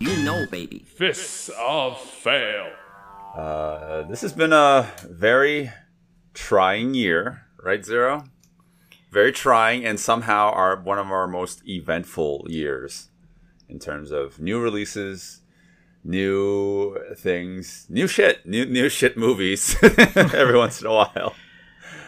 [0.00, 0.78] You know, baby.
[0.78, 2.70] Fists of Fail.
[3.36, 5.70] Uh, this has been a very
[6.32, 8.24] trying year, right, Zero?
[9.12, 13.10] Very trying, and somehow our one of our most eventful years
[13.68, 15.42] in terms of new releases,
[16.02, 21.34] new things, new shit, new new shit movies every once in a while.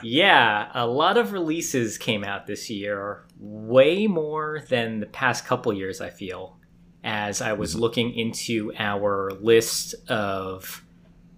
[0.03, 5.75] Yeah, a lot of releases came out this year, way more than the past couple
[5.75, 6.59] years, I feel,
[7.05, 7.81] as I was mm-hmm.
[7.81, 10.85] looking into our list of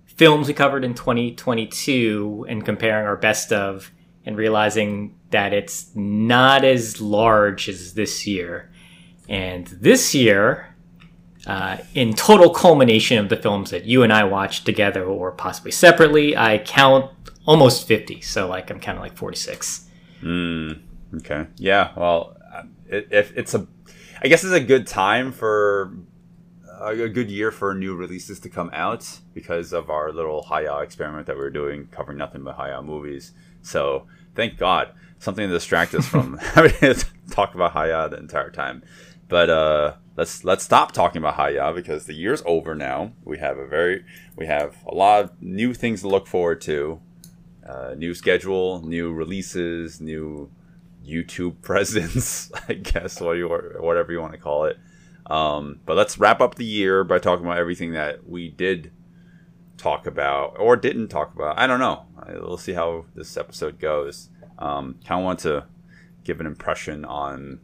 [0.07, 3.91] films we covered in 2022 and comparing our best of
[4.27, 8.71] and realizing that it's not as large as this year.
[9.29, 10.75] And this year,
[11.47, 15.73] uh, in total culmination of the films that you and I watched together or possibly
[15.73, 17.11] separately, I count
[17.47, 18.21] almost 50.
[18.23, 19.89] So, like, I'm counting like 46.
[20.21, 20.73] Hmm.
[21.17, 21.47] Okay.
[21.57, 21.93] Yeah.
[21.97, 23.67] Well, uh, it, if it's a,
[24.25, 25.99] I guess it's a good time for
[26.81, 31.27] a good year for new releases to come out because of our little Hi-YAH experiment
[31.27, 33.33] that we are doing, covering nothing but Hi-YAH movies.
[33.61, 38.51] So thank God, something to distract us from having to talk about Hi-YAH the entire
[38.51, 38.83] time.
[39.29, 43.13] But uh, let's let's stop talking about Hi-YAH because the year's over now.
[43.27, 46.99] We have a very we have a lot of new things to look forward to.
[47.69, 50.51] Uh, new schedule, new releases, new
[51.05, 53.49] YouTube presence, I guess, what you,
[53.81, 54.79] whatever you want to call it.
[55.27, 58.93] Um, but let's wrap up the year by talking about everything that we did
[59.77, 61.59] talk about or didn't talk about.
[61.59, 62.07] I don't know.
[62.29, 64.29] We'll see how this episode goes.
[64.59, 65.67] Um, kind of want to
[66.25, 67.61] give an impression on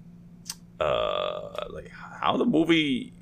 [0.81, 3.13] uh, like how the movie,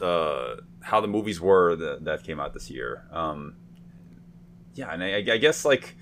[0.00, 3.06] uh, how the movies were that, that came out this year.
[3.10, 3.56] Um,
[4.74, 5.96] yeah, and I, I guess like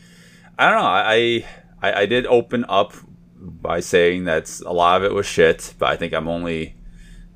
[0.59, 0.87] I don't know.
[0.87, 1.45] I,
[1.83, 2.95] I I did open up
[3.41, 6.77] by saying that a lot of it was shit, but I think I'm only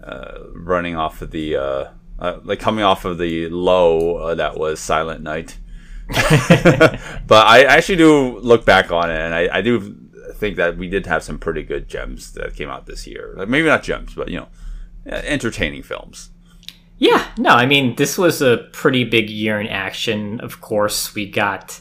[0.03, 1.85] uh, running off of the uh,
[2.19, 5.59] uh, like coming off of the low uh, that was Silent Night.
[6.09, 9.97] but I actually do look back on it, and I, I, do
[10.35, 13.33] think that we did have some pretty good gems that came out this year.
[13.39, 14.49] Like, maybe not gems, but you know,
[15.07, 16.29] entertaining films.
[16.99, 20.41] Yeah, no, I mean this was a pretty big year in action.
[20.41, 21.81] Of course, we got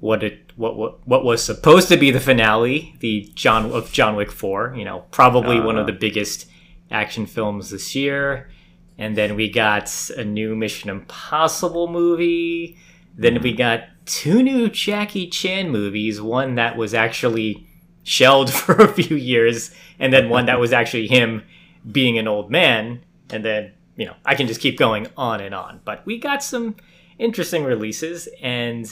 [0.00, 4.14] what it what what what was supposed to be the finale, the John of John
[4.14, 4.74] Wick Four.
[4.76, 5.98] You know, probably one of the uh.
[5.98, 6.46] biggest
[6.90, 8.50] action films this year.
[8.98, 12.76] And then we got a new Mission Impossible movie.
[13.16, 13.58] Then we mm-hmm.
[13.58, 16.20] got two new Jackie Chan movies.
[16.20, 17.66] One that was actually
[18.02, 21.42] shelved for a few years, and then one that was actually him
[21.90, 23.02] being an old man.
[23.30, 25.80] And then, you know, I can just keep going on and on.
[25.84, 26.76] But we got some
[27.18, 28.86] interesting releases and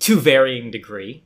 [0.00, 1.22] to varying degree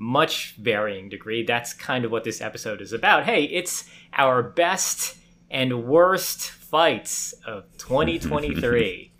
[0.00, 1.44] much varying degree.
[1.44, 3.24] That's kind of what this episode is about.
[3.24, 5.18] Hey, it's our best
[5.50, 9.12] and worst fights of 2023.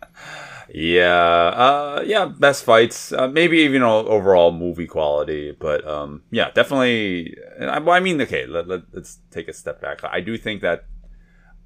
[0.74, 3.12] yeah, uh, yeah, best fights.
[3.12, 7.36] Uh, maybe even overall movie quality, but um, yeah, definitely.
[7.60, 10.02] I, I mean, okay, let, let, let's take a step back.
[10.02, 10.86] I do think that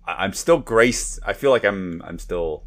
[0.06, 1.20] I'm still graced.
[1.24, 2.64] I feel like I'm I'm still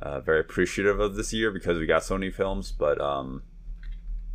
[0.00, 3.42] uh, very appreciative of this year because we got so many films, but um,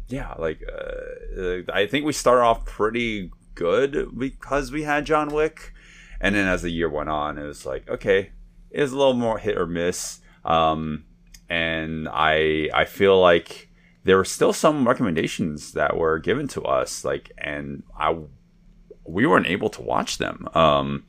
[0.08, 5.74] yeah, like uh, I think we started off pretty good because we had John Wick,
[6.22, 8.32] and then as the year went on, it was like okay,
[8.70, 10.20] it was a little more hit or miss.
[10.44, 11.06] Um,
[11.50, 13.70] and I I feel like
[14.04, 18.16] there were still some recommendations that were given to us, like, and I
[19.04, 20.48] we weren't able to watch them.
[20.54, 21.06] Um,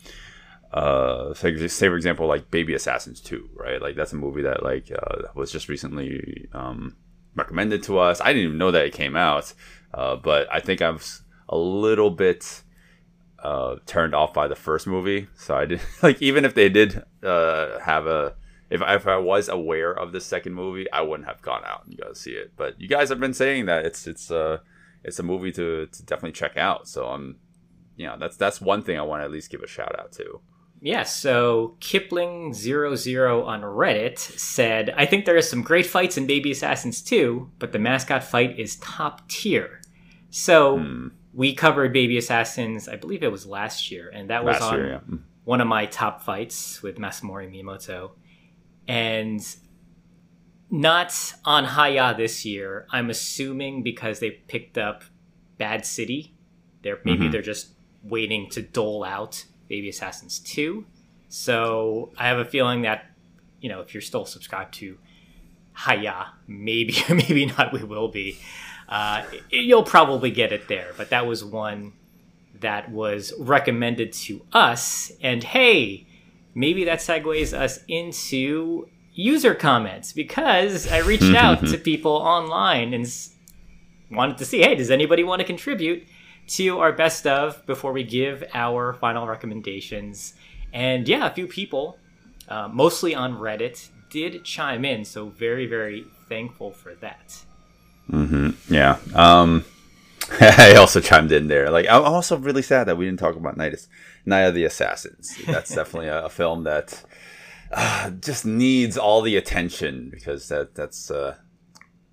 [0.72, 3.81] uh, say, say for example, like Baby Assassins Two, right?
[3.81, 6.97] Like that's a movie that like uh, was just recently um
[7.34, 8.21] recommended to us.
[8.21, 9.53] I didn't even know that it came out,
[9.95, 12.63] uh, but I think I was a little bit
[13.39, 15.28] uh, turned off by the first movie.
[15.36, 18.34] So I did like even if they did uh, have a
[18.71, 21.97] if if I was aware of the second movie, I wouldn't have gone out and
[21.97, 22.53] go see it.
[22.57, 24.59] But you guys have been saying that it's it's uh
[25.04, 26.89] it's a movie to, to definitely check out.
[26.89, 27.39] So I'm
[27.97, 30.13] you know that's that's one thing I want to at least give a shout out
[30.13, 30.41] to.
[30.86, 36.53] Yeah, so Kipling00 on Reddit said, I think there are some great fights in Baby
[36.53, 39.80] Assassins too, but the mascot fight is top tier.
[40.30, 41.09] So Hmm.
[41.33, 44.78] we covered Baby Assassins, I believe it was last year, and that was Last on
[44.78, 45.16] year, yeah.
[45.42, 48.12] one of my top fights with Masanori Miyamoto,
[48.86, 49.41] and
[50.71, 52.86] not on Hi-YAH this year.
[52.92, 55.03] I'm assuming because they picked up
[55.59, 56.36] Bad City.
[56.82, 57.72] They're maybe they're just
[58.04, 60.84] waiting to dole out Baby Assassins 2.
[61.28, 63.07] So I have a feeling that,
[63.60, 64.98] you know, if you're still subscribed to
[65.72, 68.39] Hi-YAH, maybe maybe not we will be.
[68.89, 71.92] Uh, you'll probably get it there, but that was one
[72.60, 75.13] that was recommended to us.
[75.21, 76.07] And hey,
[76.54, 83.07] maybe that segues us into user comments because I reached out to people online and
[84.10, 86.04] wanted to see, hey, does anybody want to contribute
[86.48, 90.34] to our best of before we give our final recommendations?
[90.72, 91.98] And yeah, a few people,
[92.48, 95.04] uh, mostly on Reddit, did chime in.
[95.04, 97.45] So very, very thankful for that.
[98.69, 98.98] Yeah.
[99.15, 99.65] Um,
[100.41, 101.71] I also chimed in there.
[101.71, 103.87] Like, I'm also really sad that we didn't talk about Night,
[104.25, 105.37] Night of the Assassins.
[105.47, 107.04] That's definitely a, a film that
[107.72, 111.10] uh, just needs all the attention because that that's.
[111.10, 111.37] Uh,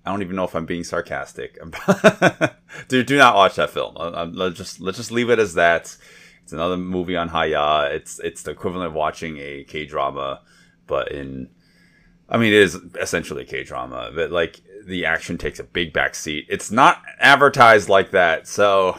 [0.04, 1.58] I don't even know if I'm being sarcastic.
[2.88, 3.96] do do not watch that film.
[3.96, 5.96] Uh, uh, let's just let's just leave it as that.
[6.42, 7.84] It's another movie on Hi-YAH.
[7.86, 10.42] It's it's the equivalent of watching a K drama,
[10.86, 11.48] but in
[12.28, 15.92] I mean, it is essentially a K drama, but like the action takes a big
[15.94, 16.46] back seat.
[16.50, 18.98] It's not advertised like that, so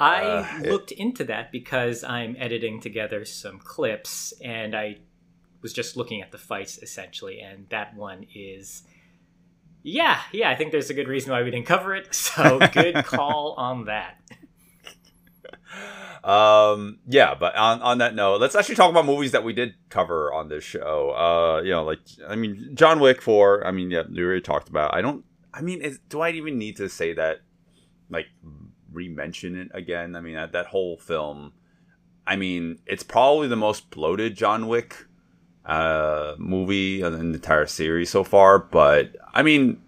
[0.00, 4.98] I Uh, it- looked into that because I'm editing together some clips and I
[5.62, 8.82] was just looking at the fights essentially, and that one is.
[9.88, 13.04] Yeah, yeah, I think there's a good reason why we didn't cover it, so good
[13.04, 14.16] call on that.
[16.28, 17.36] um, yeah.
[17.36, 20.48] But on on that note, let's actually talk about movies that we did cover on
[20.48, 21.12] this show.
[21.12, 23.64] Uh, you know, like I mean, John Wick Four.
[23.64, 24.92] I mean, yeah, we already talked about.
[24.92, 25.24] I don't.
[25.54, 27.42] I mean, is, do I even need to say that?
[28.10, 28.26] Like,
[28.90, 30.16] re-mention it again?
[30.16, 31.52] I mean, that that whole film.
[32.26, 35.06] I mean, it's probably the most bloated John Wick
[35.66, 38.58] uh, movie in the entire series so far.
[38.58, 39.80] But I mean,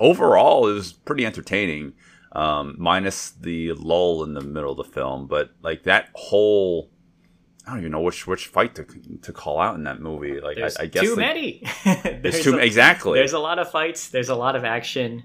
[0.00, 1.92] overall, it was pretty entertaining,
[2.32, 5.26] um, minus the lull in the middle of the film.
[5.26, 6.90] But like that whole,
[7.66, 8.84] I don't even know which which fight to
[9.22, 10.40] to call out in that movie.
[10.40, 11.62] Like I, I guess too the- many.
[11.84, 13.18] There's too a- exactly.
[13.18, 14.08] There's a lot of fights.
[14.08, 15.22] There's a lot of action.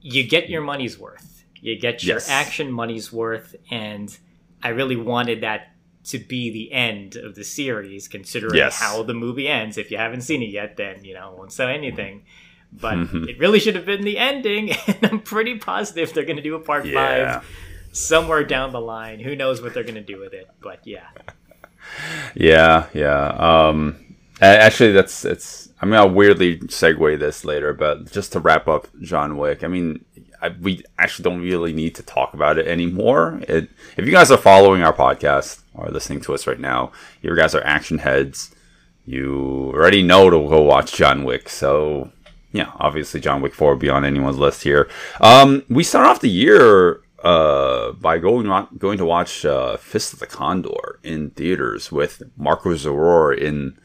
[0.00, 1.44] You get your money's worth.
[1.60, 2.28] You get your Yes.
[2.28, 4.14] action money's worth, and
[4.62, 5.68] I really wanted that
[6.04, 8.78] to be the end of the series, considering Yes.
[8.80, 9.78] how the movie ends.
[9.78, 12.24] If you haven't seen it yet, then you know won't say anything.
[12.72, 13.28] But Mm-hmm.
[13.28, 16.54] it really should have been the ending, and I'm pretty positive they're going to do
[16.56, 17.38] a part Yeah.
[17.40, 17.46] five
[17.92, 19.20] somewhere down the line.
[19.20, 20.48] Who knows what they're going to do with it?
[20.60, 21.06] But yeah,
[22.34, 23.28] Yeah, yeah.
[23.28, 23.96] Um,
[24.40, 25.68] actually, that's it's.
[25.80, 29.62] I mean, I'll weirdly segue this later, but just to wrap up John Wick.
[29.62, 30.04] I mean,
[30.44, 33.40] I, we actually don't really need to talk about it anymore.
[33.48, 36.92] It, if you guys are following our podcast or listening to us right now,
[37.22, 38.54] you guys are action heads.
[39.06, 42.12] You already know to go watch John Wick, so
[42.52, 44.88] yeah, obviously John Wick Four will be on anyone's list here.
[45.20, 48.46] Um, we start off the year uh, by going
[48.76, 53.78] going to watch uh, Fist of the Condor in theaters with Marco Zaror in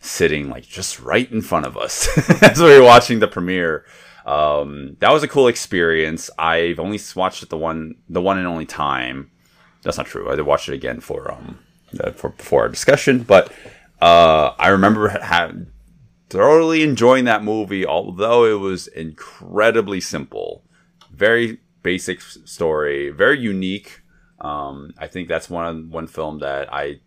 [0.00, 2.08] sitting like just right in front of us
[2.42, 3.84] as we were watching the premiere.
[4.28, 6.28] Um, that was a cool experience.
[6.38, 9.30] I've only watched it the one the one and only time.
[9.82, 10.30] That's not true.
[10.30, 11.58] I did watch it again for um
[12.14, 13.50] for before our discussion, but
[14.02, 15.52] uh, I remember ha-
[16.28, 20.62] thoroughly enjoying that movie, although it was incredibly simple,
[21.10, 24.02] very basic story, very unique.
[24.42, 27.00] Um, I think that's one one film that I,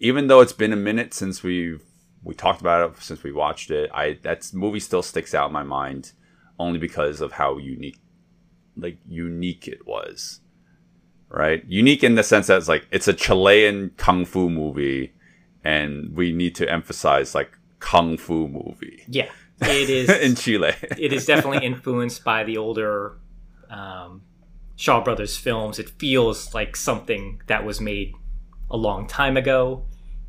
[0.00, 1.78] even though it's been a minute since we
[2.24, 5.52] we talked about it, since we watched it, I that movie still sticks out in
[5.52, 6.12] my mind,
[6.58, 7.98] only because of how unique,
[8.76, 10.40] like unique it was.
[11.28, 15.12] Right, unique in the sense that it's like it's a Chilean kung fu movie,
[15.64, 19.28] and we need to emphasize like kung fu movie yeah,
[19.60, 20.08] it is.
[20.10, 20.74] in Chile.
[20.96, 23.18] it is definitely influenced by the older
[23.68, 24.22] um,
[24.76, 25.78] Shaw Brothers films.
[25.78, 28.14] It feels like something that was made
[28.70, 29.86] a long time ago,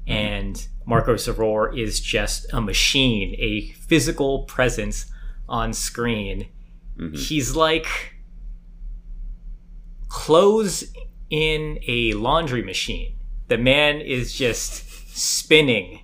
[0.08, 5.06] and Marco Zaror is just a machine, a physical presence
[5.48, 6.48] on screen.
[6.98, 7.16] Mm-hmm.
[7.16, 8.16] He's like
[10.08, 10.86] clothes
[11.30, 13.16] in a laundry machine.
[13.48, 16.02] The man is just spinning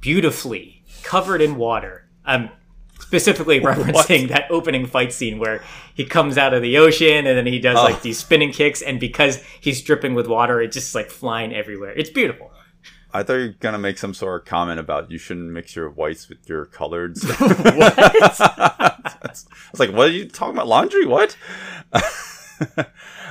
[0.00, 2.08] beautifully, covered in water.
[2.24, 2.50] I'm
[3.00, 5.62] specifically referencing that opening fight scene where
[5.94, 8.00] he comes out of the ocean and then he does like oh.
[8.02, 11.92] these spinning kicks, and because he's dripping with water, it's just like flying everywhere.
[11.92, 12.52] It's beautiful.
[13.16, 15.88] I thought you were gonna make some sort of comment about you shouldn't mix your
[15.88, 17.24] whites with your coloreds.
[17.76, 19.46] What?
[19.46, 20.68] I was like, what are you talking about?
[20.68, 21.06] Laundry?
[21.06, 21.36] What?
[21.92, 22.84] uh,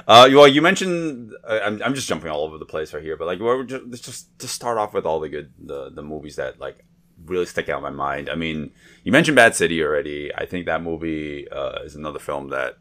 [0.08, 3.26] well, you mentioned uh, I'm, I'm just jumping all over the place right here, but
[3.26, 6.36] like, we're just, let's just just start off with all the good the the movies
[6.36, 6.84] that like
[7.26, 8.30] really stick out in my mind.
[8.30, 8.72] I mean,
[9.04, 10.34] you mentioned Bad City already.
[10.36, 12.78] I think that movie uh, is another film that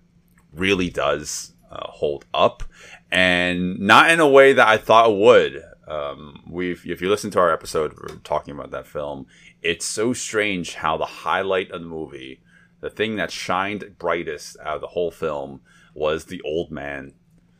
[0.53, 2.63] really does uh, hold up,
[3.11, 5.63] and not in a way that I thought it would.
[5.87, 9.27] Um, we've if you listen to our episode, we're talking about that film.
[9.63, 12.41] It's so strange how the highlight of the movie,
[12.81, 15.61] the thing that shined brightest out of the whole film,
[15.95, 17.13] was the old man.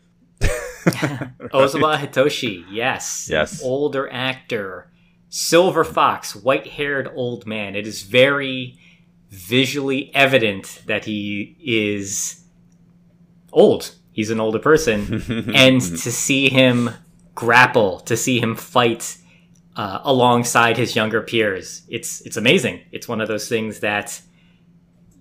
[0.41, 3.29] Ozawa Hitoshi, yes.
[3.31, 3.63] Yes.
[3.63, 4.91] Older actor.
[5.29, 7.75] Silver Fox, white haired old man.
[7.75, 8.79] It is very
[9.31, 12.45] visually evident that he is
[13.53, 13.95] old.
[14.13, 15.51] He's an older person.
[15.55, 16.91] and to see him
[17.35, 19.19] grapple, to see him fight
[19.77, 22.81] uh, alongside his younger peers, it's it's amazing.
[22.93, 24.21] It's one of those things that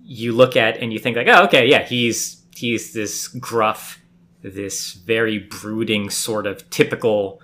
[0.02, 4.00] you look at and you think like, oh, okay, yeah, he's he's this gruff,
[4.42, 7.40] this very brooding sort of typical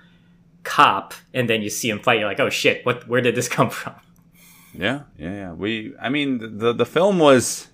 [0.62, 3.08] cop, and then you see him fight, you're like, oh shit, what?
[3.08, 3.94] Where did this come from?
[4.72, 5.52] Yeah, yeah, yeah.
[5.52, 7.66] We, I mean, the the film was.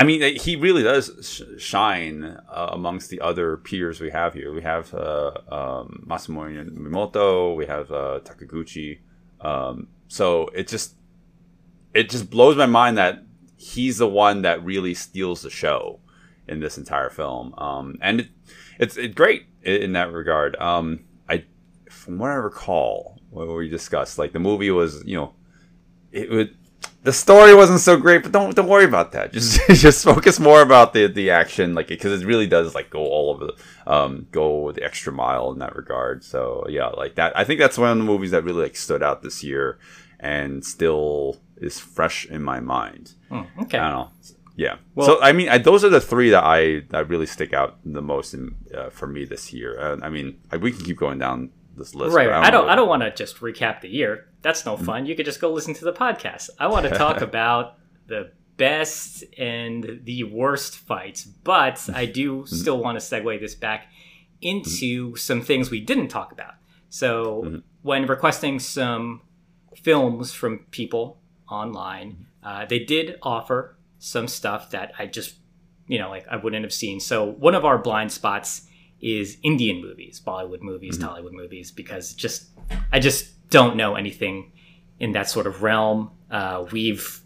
[0.00, 4.50] I mean, he really does sh- shine uh, amongst the other peers we have here.
[4.50, 9.00] We have uh, um, Masanori Mimoto, we have uh, Takaguchi.
[9.42, 10.94] Um, so it just
[11.92, 13.24] it just blows my mind that
[13.58, 16.00] he's the one that really steals the show
[16.48, 17.54] in this entire film.
[17.58, 18.28] Um, and it,
[18.78, 20.56] it's it's great in, in that regard.
[20.56, 21.44] Um, I,
[21.90, 25.34] from what I recall, what we discussed, like the movie was, you know,
[26.10, 26.56] it would
[27.02, 29.32] the story wasn't so great, but don't don't worry about that.
[29.36, 33.00] Just just focus more about the the action, like because it really does like go
[33.00, 36.22] all over the um go the extra mile in that regard.
[36.24, 37.36] So yeah, like that.
[37.36, 39.78] I think that's one of the movies that really like stood out this year,
[40.18, 43.14] and still is fresh in my mind.
[43.62, 43.78] Okay.
[43.78, 44.10] I don't know.
[44.56, 44.76] Yeah.
[44.94, 47.78] Well- so I mean, I, those are the three that I that really stick out
[47.84, 49.78] the most in, uh, for me this year.
[49.80, 52.14] Uh, I mean, I, we can keep going down this list.
[52.14, 52.28] Right.
[52.28, 52.68] I don't.
[52.68, 54.28] I don't want to just recap the year.
[54.42, 54.84] That's no mm-hmm.
[54.84, 55.06] fun.
[55.06, 56.50] You could just go listen to the podcast.
[56.58, 62.54] I want to talk about the best and the worst fights, but I do mm-hmm.
[62.54, 63.86] still want to segue this back
[64.40, 65.16] into mm-hmm.
[65.16, 66.54] some things we didn't talk about.
[66.90, 69.22] So when requesting some
[69.76, 75.36] films from people online, uh, they did offer some stuff that I just,
[75.86, 76.98] you know, like I wouldn't have seen.
[77.00, 78.66] So one of our blind spots
[79.00, 82.48] is Indian movies, Bollywood movies, Tollywood movies, because just
[82.92, 84.52] I just don't know anything
[84.98, 86.10] in that sort of realm.
[86.30, 87.20] Uh, we've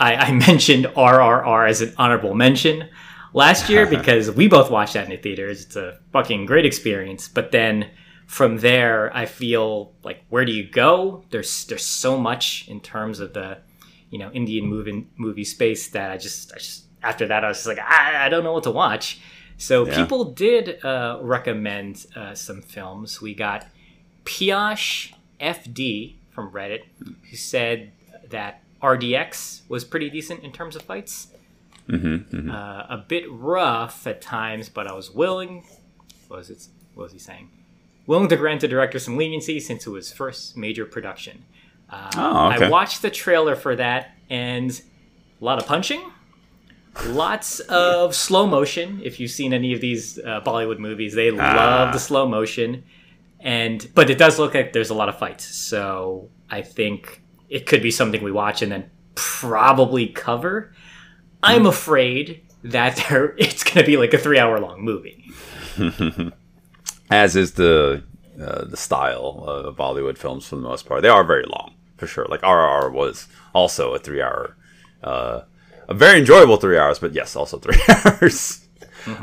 [0.00, 2.88] I, I mentioned RRR as an honorable mention
[3.32, 5.64] last year because we both watched that in the theaters.
[5.64, 7.28] It's a fucking great experience.
[7.28, 7.90] But then
[8.26, 11.24] from there, I feel like where do you go?
[11.30, 13.58] There's there's so much in terms of the
[14.10, 17.58] you know Indian movie movie space that I just I just after that I was
[17.58, 19.20] just like I, I don't know what to watch.
[19.58, 19.96] So Yeah.
[19.96, 23.20] people did uh, recommend uh, some films.
[23.20, 23.66] We got
[24.24, 26.82] Pioche FD from Reddit,
[27.30, 27.92] who said
[28.30, 31.28] that RDX was pretty decent in terms of fights.
[31.88, 32.54] Mm-hmm, Uh,
[32.88, 35.64] a bit rough at times, but I was willing.
[36.28, 36.66] What was it?
[36.94, 37.48] What was he saying?
[38.06, 41.44] Willing to grant the director some leniency since it was first major production.
[41.90, 42.66] Uh, Oh, okay.
[42.66, 44.70] I watched the trailer for that, and
[45.40, 46.02] a lot of punching,
[47.06, 49.00] lots of slow motion.
[49.04, 52.84] If you've seen any of these uh, Bollywood movies, they love the slow motion,
[53.40, 55.44] and but it does look like there's a lot of fights.
[55.44, 60.72] So I think it could be something we watch and then probably cover.
[61.42, 65.32] I'm afraid that there it's going to be like a three hour long movie.
[67.10, 68.02] as is the
[68.40, 71.02] uh, the style of Bollywood films for the most part.
[71.02, 72.26] They are very long, for sure.
[72.28, 74.56] Like RRR was also a three hour,
[75.02, 75.42] uh,
[75.88, 78.68] a very enjoyable three hours, but yes, also three hours.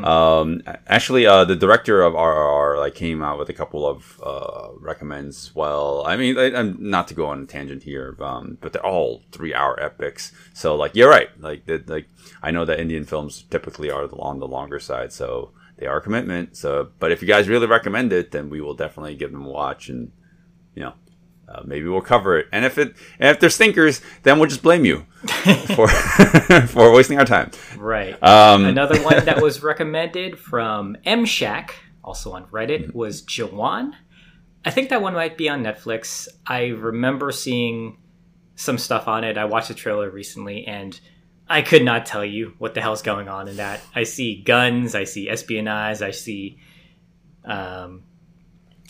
[0.04, 4.70] Um, actually, uh, the director of RRR like came out with a couple of uh,
[4.80, 5.54] recommends.
[5.54, 8.86] Well, I mean, I, I'm not to go on a tangent here, um, but they're
[8.86, 10.32] all three hour epics.
[10.54, 11.30] So, like, you're right.
[11.40, 12.08] Like, like
[12.42, 16.02] I know that Indian films typically are on the longer side, so they are a
[16.02, 16.58] commitment.
[16.58, 19.50] So, but if you guys really recommend it, then we will definitely give them a
[19.50, 20.12] watch, and
[21.48, 22.48] uh, maybe we'll cover it.
[22.52, 25.06] And if it, and if they're stinkers, then we'll just blame you
[25.76, 25.88] for
[26.68, 27.52] for wasting our time.
[27.78, 28.22] Right.
[28.24, 32.98] Um, Another one that was recommended from M Shack, also on Reddit, Mm-hmm.
[32.98, 33.94] was Jawan.
[34.64, 36.28] I think that one might be on Netflix.
[36.48, 37.98] I remember seeing
[38.56, 39.38] some stuff on it.
[39.38, 41.00] I watched the trailer recently and
[41.48, 43.82] I could not tell you what the hell's going on in that.
[43.94, 46.58] I see guns, I see espionage, I see
[47.44, 48.04] um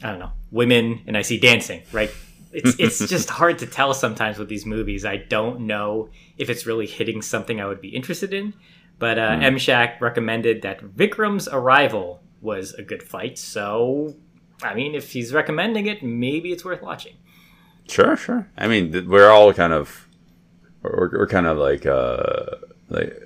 [0.03, 2.11] I don't know, women and I see dancing, right?
[2.55, 5.05] It's it's just hard to tell sometimes with these movies.
[5.05, 8.53] I don't know if it's really hitting something I would be interested in.
[8.97, 13.37] But uh, M Shack recommended that Vikram's arrival was a good fight.
[13.37, 14.15] So,
[14.63, 17.15] I mean, if he's recommending it, maybe it's worth watching.
[17.87, 18.47] Sure, sure.
[18.57, 20.07] I mean, th- we're all kind of
[20.81, 22.45] we're, we're kind of like uh
[22.89, 23.21] like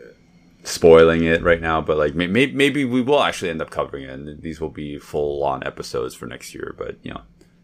[0.63, 4.09] spoiling it right now, but like maybe maybe we will actually end up covering it,
[4.09, 6.73] and these will be full on episodes for next year.
[6.77, 7.21] But you know,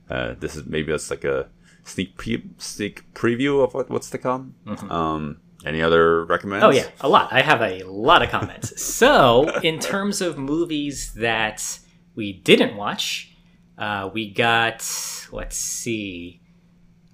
[0.10, 1.50] uh, this is maybe that's like a
[1.86, 4.56] sneak pre- sneak preview of what, what's to come.
[4.90, 6.64] Um, any other recommends?
[6.64, 7.32] Oh yeah, a lot.
[7.32, 8.84] I have a lot of comments.
[8.84, 11.80] so, in terms of movies that
[12.16, 13.32] we didn't watch,
[13.78, 14.84] uh, we got
[15.32, 16.42] let's see.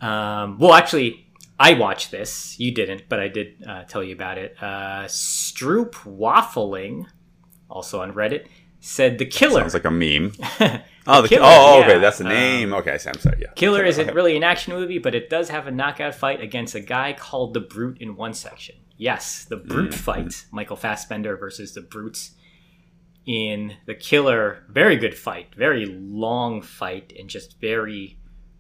[0.02, 1.28] Um, well, actually,
[1.60, 2.60] I watched this.
[2.60, 4.56] You didn't, but I did uh, tell you about it.
[4.60, 7.06] Uh, Stroop Waffling,
[7.70, 8.48] also on Reddit,
[8.80, 9.62] said the killer.
[9.62, 10.34] Sounds like a meme.
[11.08, 11.86] oh, the, Killer, oh, yeah.
[11.86, 12.74] okay, that's the um, name.
[12.74, 13.40] okay, I'm sorry.
[13.42, 16.76] Yeah, Killer isn't really an action movie, but it does have a knockout fight against
[16.76, 18.76] a guy called the Brute in one section.
[18.98, 20.00] Yes, the Brute mm-hmm.
[20.00, 20.46] fight.
[20.52, 22.36] Michael Fassbender versus the Brutes
[23.26, 24.64] in The Killer.
[24.70, 25.56] Very good fight.
[25.56, 28.20] Very long fight and just very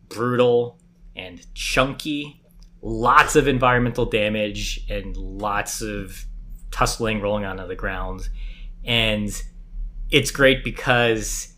[0.09, 0.79] brutal
[1.15, 2.41] and chunky.
[2.81, 6.25] Lots of environmental damage and lots of
[6.71, 8.27] tussling rolling onto the ground.
[8.83, 9.29] And
[10.09, 11.50] it's great because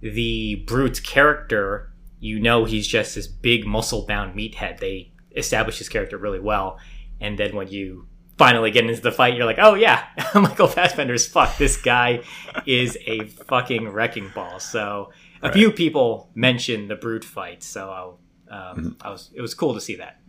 [0.00, 4.80] the brute character, you know, he's just this big muscle bound meathead.
[4.80, 6.78] They establish his character really well,
[7.20, 11.26] and then when you finally get into the fight, you're like, oh yeah, Michael Fassbender's
[11.26, 11.56] fuck.
[11.58, 12.22] This guy
[12.66, 14.60] is a fucking wrecking ball.
[14.60, 15.10] So
[15.42, 18.18] a few people mentioned the brute fight, so
[18.50, 20.20] um, I was it was cool to see that.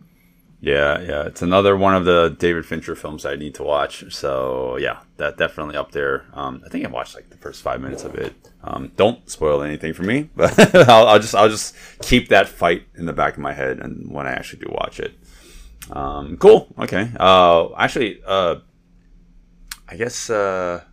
[0.62, 4.12] Yeah, yeah, it's another one of the David Fincher films I need to watch.
[4.12, 6.26] So yeah, that definitely up there.
[6.34, 8.34] Um, I think I watched like the first five minutes of it.
[8.62, 12.84] Um, don't spoil anything for me, but I'll, I'll just I'll just keep that fight
[12.94, 15.14] in the back of my head, and when I actually do watch it.
[15.90, 16.68] Um, cool.
[16.78, 17.10] Okay.
[17.18, 18.56] Uh, actually, uh,
[19.88, 20.28] I guess.
[20.28, 20.84] Uh,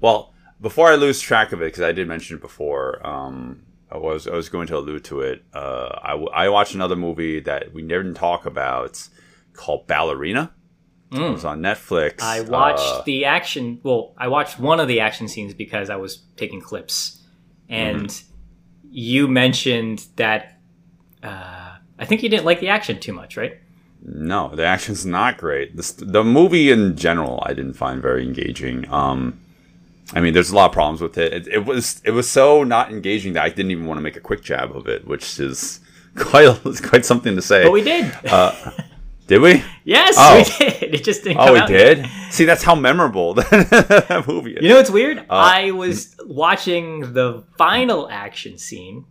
[0.00, 3.04] well, before I lose track of it, because I did mention it before.
[3.06, 5.44] Um, I was I was going to allude to it.
[5.52, 9.06] Uh, I, I watched another movie that we didn't talk about
[9.52, 10.52] called Ballerina.
[11.14, 12.16] It was on Netflix.
[12.16, 12.22] Mm.
[12.22, 13.80] I watched Uh, the action.
[13.82, 17.20] Well, I watched one of the action scenes because I was taking clips,
[17.68, 18.10] and
[18.90, 20.58] you mentioned that.
[21.22, 23.58] Uh, I think you didn't like the action too much, right?
[24.04, 25.76] no, the action's not great.
[25.76, 28.90] The, the movie in general, I didn't find very engaging.
[28.90, 29.38] Um,
[30.14, 31.32] I mean, there's a lot of problems with it.
[31.32, 31.48] it.
[31.48, 34.20] It was it was so not engaging that I didn't even want to make a
[34.20, 35.80] quick jab of it, which is
[36.16, 37.64] quite quite something to say.
[37.64, 38.12] But we did.
[39.26, 39.62] did we?
[39.84, 40.36] yes, oh.
[40.36, 40.94] we did.
[40.94, 41.38] It just didn't.
[41.38, 42.06] Oh, come we did.
[42.30, 44.62] See, that's how memorable that movie is.
[44.62, 45.18] You know what's weird?
[45.18, 49.06] Uh, I was watching the final action scene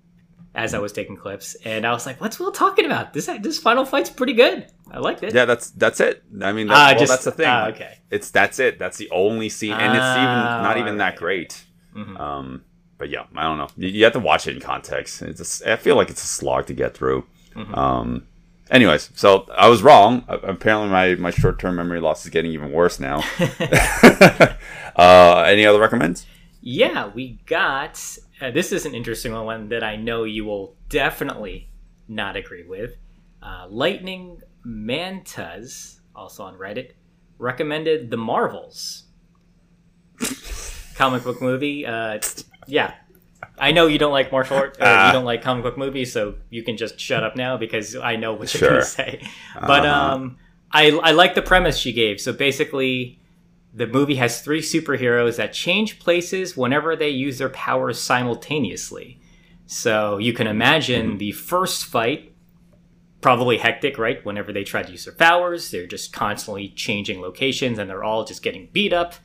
[0.53, 3.13] as I was taking clips, and I was like, "What's Will talking about?
[3.13, 4.67] This this final fight's pretty good.
[4.91, 6.23] I liked it." Yeah, that's that's it.
[6.41, 7.47] I mean, that's, Ah, well, just- that's the thing.
[7.47, 7.97] ah, okay.
[8.09, 8.77] It's that's it.
[8.79, 11.63] That's the only scene, and it's even Ah, not even that great.
[11.95, 12.17] Mm-hmm.
[12.17, 12.63] Um,
[12.97, 13.67] but yeah, I don't know.
[13.77, 15.21] You, you have to watch it in context.
[15.21, 17.25] It's a I feel like it's a slog to get through.
[17.55, 17.73] Mm-hmm.
[17.75, 18.27] Um,
[18.69, 20.23] anyways, so I was wrong.
[20.27, 23.23] Apparently, my my short term memory loss is getting even worse now.
[24.95, 26.25] uh, any other recommends?
[26.61, 27.99] Yeah, we got.
[28.39, 31.69] Uh, this is an interesting one that I know you will definitely
[32.07, 32.95] not agree with.
[33.41, 36.91] Uh, Lightning Mantis, also on Reddit,
[37.39, 39.05] recommended The Marvels.
[40.95, 41.85] comic book movie.
[41.85, 42.19] Uh,
[42.67, 42.93] yeah.
[43.57, 45.07] I know you don't like martial art, or Ah.
[45.07, 48.15] you don't like comic book movies, so you can just shut up now because I
[48.15, 48.69] know what you're Sure.
[48.69, 49.21] going to say.
[49.59, 50.13] But Uh-huh.
[50.15, 50.37] um,
[50.71, 52.21] I, I like the premise she gave.
[52.21, 53.19] So basically,
[53.73, 59.21] the movie has three superheroes that change places whenever they use their powers simultaneously.
[59.65, 61.17] So you can imagine mm-hmm.
[61.17, 62.35] the first fight,
[63.21, 64.23] probably hectic, right?
[64.25, 68.25] Whenever they try to use their powers, they're just constantly changing locations and they're all
[68.25, 69.15] just getting beat up.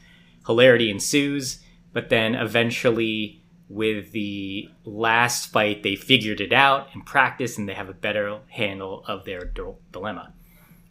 [0.47, 1.61] Hilarity ensues.
[1.93, 7.75] But then eventually, with the last fight, they figured it out and practice and they
[7.75, 10.33] have a better handle of their dil- dilemma.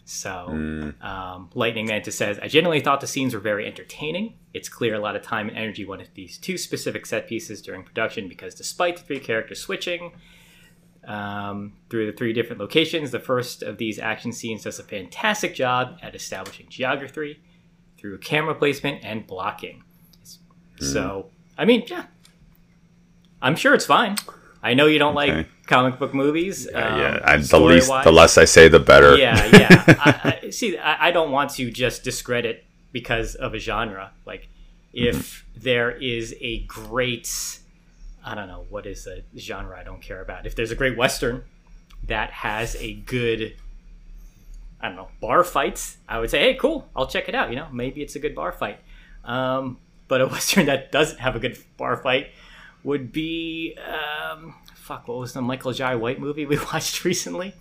[0.08, 0.46] So,
[1.02, 4.36] um, Lightning Mantis says, I genuinely thought the scenes were very entertaining.
[4.54, 7.60] It's clear a lot of time and energy went into these two specific set pieces
[7.60, 10.12] during production because despite the three characters switching
[11.08, 15.56] um, through the three different locations, the first of these action scenes does a fantastic
[15.56, 17.40] job at establishing geography
[17.98, 19.84] through camera placement and blocking.
[20.80, 22.06] So, I mean, yeah,
[23.42, 24.18] I'm sure it's fine.
[24.66, 25.36] I know you don't Okay.
[25.36, 26.68] like comic book movies.
[26.72, 27.20] yeah, um, yeah.
[27.24, 29.16] I, the least, the less I say, the better.
[29.16, 29.84] Yeah, yeah.
[29.88, 34.12] I, I, see, I, I don't want to just discredit because of a genre.
[34.26, 34.50] Like,
[34.92, 37.60] if there is a great,
[38.26, 40.48] I don't know, what is a genre I don't care about?
[40.48, 41.44] If there's a great Western
[42.08, 43.56] that has a good,
[44.82, 47.52] I don't know, bar fights, I would say, hey, cool, I'll check it out.
[47.52, 48.80] You know, maybe it's a good bar fight.
[49.24, 52.30] Um, but a western that doesn't have a good bar fight
[52.86, 55.08] would be um, fuck.
[55.08, 57.54] What was the Michael Jai White movie we watched recently?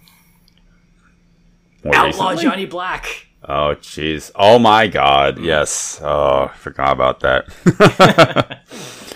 [1.82, 2.42] More Outlaw recently?
[2.42, 3.26] Johnny Black.
[3.46, 4.30] Oh, jeez.
[4.34, 5.38] Oh my God.
[5.38, 6.00] Yes.
[6.02, 8.62] Oh, I forgot about that.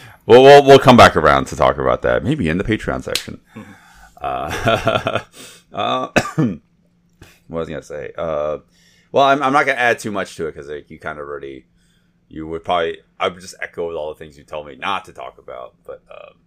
[0.27, 2.25] well, we'll we'll come back around to talk about that.
[2.25, 3.40] Maybe in the Patreon section.
[4.21, 5.21] Uh,
[5.73, 6.59] uh, what
[7.49, 8.12] was I gonna say?
[8.18, 8.59] Uh,
[9.12, 11.27] well, I'm, I'm not gonna add too much to it because like, you kind of
[11.27, 11.66] already,
[12.29, 15.12] you would probably I would just echo all the things you told me not to
[15.12, 15.74] talk about.
[15.85, 16.38] But um,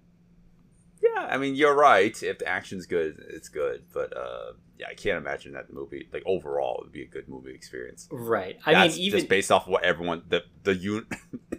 [1.01, 2.21] yeah, I mean you're right.
[2.21, 3.83] If the action's good, it's good.
[3.93, 7.27] But uh, yeah, I can't imagine that the movie like overall would be a good
[7.27, 8.07] movie experience.
[8.11, 8.57] Right.
[8.65, 11.07] I That's mean, even just based off of what everyone the the un-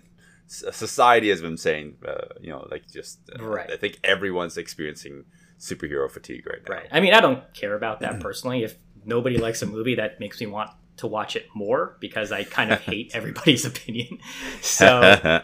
[0.47, 1.97] society has been saying.
[2.07, 3.71] Uh, you know, like just uh, Right.
[3.71, 5.25] I think everyone's experiencing
[5.59, 6.75] superhero fatigue right now.
[6.75, 6.89] Right.
[6.91, 8.65] I mean, I don't care about that personally.
[8.65, 12.45] If nobody likes a movie, that makes me want to watch it more because I
[12.45, 14.19] kind of hate everybody's opinion.
[14.61, 15.01] So,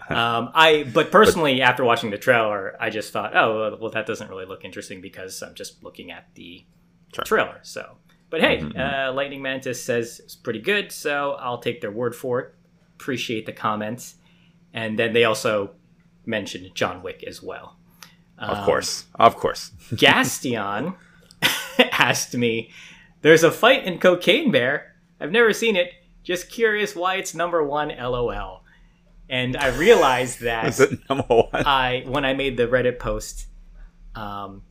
[0.08, 4.28] um, I, but personally, after watching the trailer, I just thought, oh, well, that doesn't
[4.30, 6.64] really look interesting because I'm just looking at the
[7.14, 7.24] Sure.
[7.24, 7.58] trailer.
[7.62, 7.96] So,
[8.30, 12.40] but hey, uh, Lightning Mantis says it's pretty good, so I'll take their word for
[12.40, 12.54] it.
[12.96, 14.16] Appreciate the comments.
[14.74, 15.70] And then they also
[16.26, 17.76] mentioned John Wick as well.
[18.38, 19.72] of course, of course.
[19.96, 20.94] Gastion
[21.78, 22.70] asked me,
[23.22, 24.94] "There's a fight in Cocaine Bear.
[25.20, 25.92] I've never seen it.
[26.22, 27.88] Just curious why it's number one.
[27.88, 28.62] LOL."
[29.30, 30.78] And I realized that
[31.08, 31.48] number one?
[31.52, 33.46] I when I made the Reddit post,
[34.14, 34.62] um,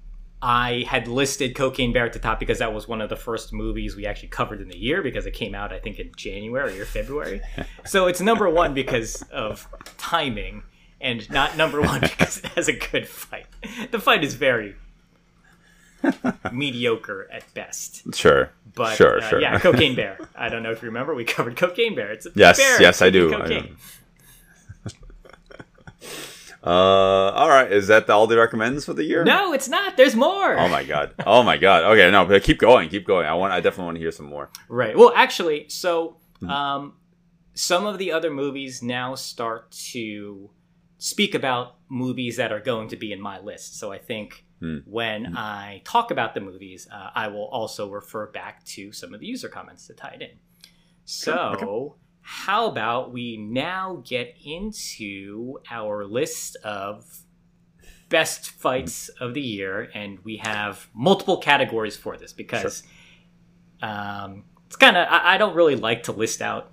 [0.41, 3.53] I had listed Cocaine Bear at the top because that was one of the first
[3.53, 6.79] movies we actually covered in the year because it came out I think in January
[6.79, 7.41] or February.
[7.85, 10.63] so it's number one because of timing
[11.01, 13.47] and not number one because it has a good fight.
[13.91, 14.75] The fight is very
[16.51, 18.13] mediocre at best.
[18.15, 19.41] Sure, But sure, uh, sure.
[19.41, 20.19] yeah, Cocaine Bear.
[20.35, 22.11] I don't know if you remember, we covered Cocaine Bear.
[22.11, 23.63] It's a Yes, bear yes, I do, I Cocaine.
[23.63, 23.75] know.
[26.63, 27.71] Uh, all right.
[27.71, 29.23] Is that all the recommends for the year?
[29.23, 29.95] No, it's not.
[29.95, 30.57] There's more.
[30.59, 31.13] Oh my god.
[31.25, 31.83] Oh my god.
[31.85, 33.25] Okay, no, but keep going, keep going.
[33.25, 33.53] I want.
[33.53, 34.49] I definitely want to hear some more.
[34.67, 34.97] Right.
[34.97, 36.49] Well, actually, so Hmm.
[36.49, 36.93] um,
[37.53, 40.49] some of the other movies now start to
[40.97, 43.79] speak about movies that are going to be in my list.
[43.79, 44.77] So I think Hmm.
[44.85, 49.19] when I talk about the movies, uh, I will also refer back to some of
[49.19, 50.39] the user comments to tie it in.
[51.05, 51.95] So.
[52.29, 57.21] How about we now get into our list of
[58.09, 62.83] best fights of the year, and we have multiple categories for this because
[63.81, 66.71] um, it's kind of I, I don't really like to list out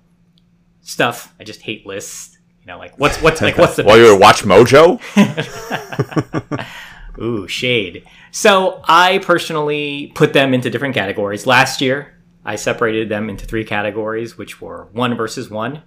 [0.81, 1.33] stuff.
[1.39, 2.37] I just hate lists.
[2.59, 4.99] You know, like what's what's like what's the While you were WatchMojo.
[7.19, 8.05] Ooh, shade.
[8.31, 11.47] So I personally put them into different categories.
[11.47, 15.81] Last year, I separated them into three categories, which were one versus one,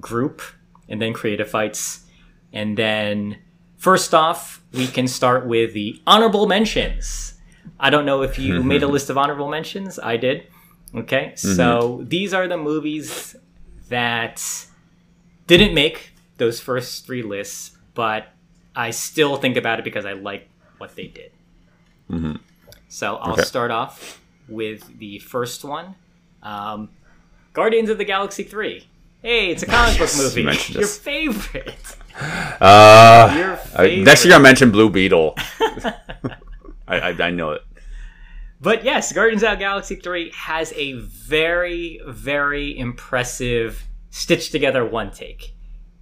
[0.00, 0.42] group,
[0.88, 2.04] and then creative fights.
[2.52, 3.38] And then,
[3.76, 7.34] first off, we can start with the honorable mentions.
[7.80, 8.92] I don't know if you made a mm-hmm.
[8.92, 9.98] list of honorable mentions.
[9.98, 10.46] I did.
[10.94, 11.56] Okay, mm-hmm.
[11.56, 13.34] so these are the movies
[13.88, 14.66] that
[15.46, 18.28] didn't make those first three lists, but
[18.76, 20.48] I still think about it because I like
[20.82, 21.30] what they did.
[22.88, 23.42] So I'll Okay.
[23.42, 25.94] start off with the first one
[26.42, 26.90] um,
[27.54, 28.84] Guardians of the Galaxy 3.
[29.22, 30.42] Hey, it's a comic Yes, book you movie.
[30.44, 31.96] mentioned Your favorite.
[32.60, 34.04] Uh, Your favorite.
[34.04, 35.34] next year I mentioned Blue Beetle.
[36.86, 37.62] I, I I know it.
[38.60, 45.10] But yes, Guardians of the Galaxy 3 has a very, very impressive stitched together one
[45.10, 45.54] take.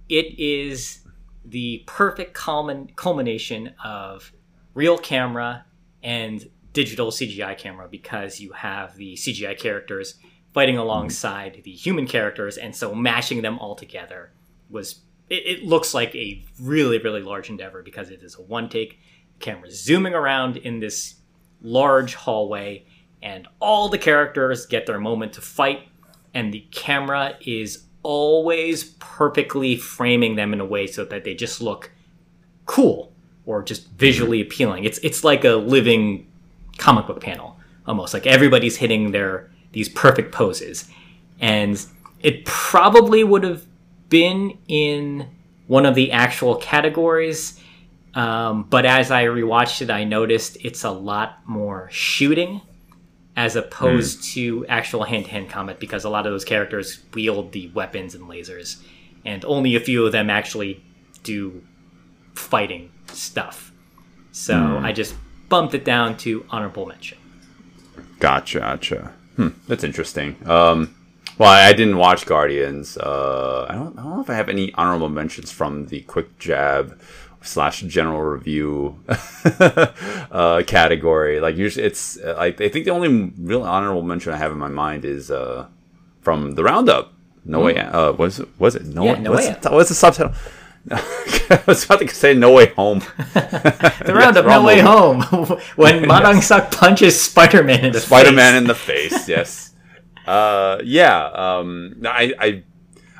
[0.09, 0.99] It is
[1.45, 4.33] the perfect culmin- culmination of
[4.73, 5.65] real camera
[6.03, 10.15] and digital CGI camera because you have the CGI characters
[10.53, 10.81] fighting hmm.
[10.81, 14.31] alongside the human characters, and so mashing them all together
[14.69, 15.01] was.
[15.29, 18.99] It, it looks like a really, really large endeavor because it is a one take.
[19.39, 21.15] Camera zooming around in this
[21.61, 22.85] large hallway,
[23.23, 25.87] and all the characters get their moment to fight,
[26.33, 31.61] and the camera is always perfectly framing them in a way so that they just
[31.61, 31.91] look
[32.65, 33.10] cool
[33.45, 34.83] or just visually appealing.
[34.83, 36.27] It's it's like a living
[36.77, 38.13] comic book panel almost.
[38.13, 40.89] Like everybody's hitting their these perfect poses.
[41.39, 41.83] And
[42.21, 43.65] it probably would have
[44.09, 45.27] been in
[45.67, 47.59] one of the actual categories.
[48.13, 52.61] Um, but as I rewatched it, I noticed it's a lot more shooting
[53.37, 57.53] as opposed to actual hand to hand combat because a lot of those characters wield
[57.53, 58.83] the weapons and lasers,
[59.23, 60.83] and only a few of them actually
[61.23, 61.63] do
[62.35, 63.71] fighting stuff.
[64.31, 65.15] So I just
[65.49, 67.17] bumped it down to honorable mention.
[68.19, 69.13] Gotcha, gotcha.
[69.35, 70.35] Hmm, that's interesting.
[70.45, 70.95] Um,
[71.37, 72.97] Well, I didn't watch Guardians.
[72.97, 76.37] Uh, I don't, I don't know if I have any honorable mentions from the quick
[76.39, 76.99] jab
[77.41, 78.99] slash general review
[79.59, 81.39] uh, category.
[81.39, 84.67] Like usually, it's like I think the only real honorable mention I have in my
[84.67, 85.65] mind is uh,
[86.21, 87.13] from the roundup.
[87.43, 87.77] No way.
[87.77, 88.47] Uh, was it?
[88.59, 88.85] Was it?
[88.85, 89.07] No Hmm.
[89.07, 89.19] Yeah, way.
[89.21, 90.33] No what's, Way the, what's the subtitle?
[90.91, 93.01] I was about to say No Way Home.
[93.33, 95.21] The roundup, no way home.
[95.75, 99.29] when Ma Dong-seok punches Spider Man in the Spider Man in the face.
[99.29, 99.73] Yes.
[100.25, 101.25] uh, yeah.
[101.27, 102.63] Um, I, I,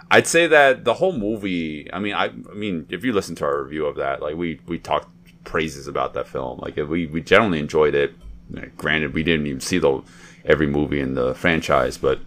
[0.10, 1.92] I'd say that the whole movie.
[1.94, 4.60] I mean, I, I mean, if you listen to our review of that, like we
[4.66, 5.08] we talked
[5.44, 6.60] praises about that film.
[6.60, 8.14] Like we we generally enjoyed it.
[8.76, 10.02] Granted, we didn't even see the
[10.44, 12.20] every movie in the franchise, but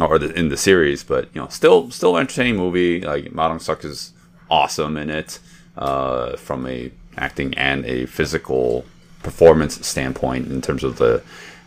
[0.00, 3.02] or the, in the series, but you know, still still entertaining movie.
[3.02, 4.12] Like Ma Dong-seok is
[4.50, 5.38] awesome in it,
[5.76, 8.84] uh, from a acting and a physical
[9.22, 11.22] performance standpoint in terms of the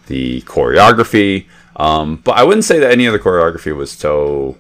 [0.08, 1.46] the choreography.
[1.76, 4.58] Um, but I wouldn't say that any of the choreography was so.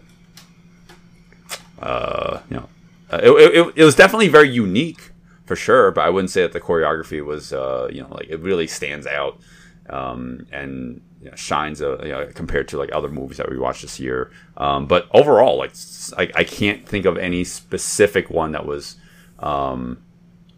[1.81, 2.69] Uh, you know,
[3.09, 5.11] uh, it, it, it was definitely very unique
[5.45, 8.39] for sure, but I wouldn't say that the choreography was, uh, you know, like it
[8.39, 9.39] really stands out
[9.89, 13.57] um, and you know, shines uh, you know, compared to like other movies that we
[13.57, 14.31] watched this year.
[14.57, 15.73] Um, but overall, like
[16.17, 18.95] I, I can't think of any specific one that was
[19.39, 20.01] um,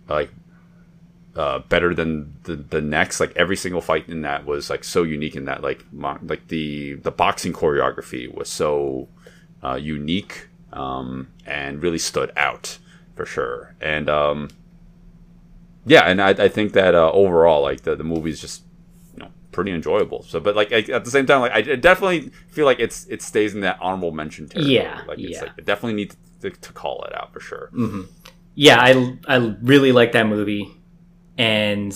[0.08, 0.32] like
[1.36, 3.20] uh, better than the, the next.
[3.20, 6.48] Like every single fight in that was like so unique in that like mo- like
[6.50, 9.08] the the boxing choreography was so
[9.64, 12.78] uh, unique um, and really stood out
[13.16, 13.76] for sure.
[13.82, 14.50] And um,
[15.86, 18.64] yeah, and I, I think that uh, overall, like the the movie's just
[19.52, 20.24] pretty enjoyable.
[20.24, 23.22] So, but like I, at the same time, like I definitely feel like it's it
[23.22, 24.76] stays in that honorable mention territory.
[24.76, 25.42] Yeah, like it's yeah.
[25.42, 27.70] like I definitely need to, to call it out for sure.
[28.56, 30.70] yeah, I, I really like that movie,
[31.38, 31.96] and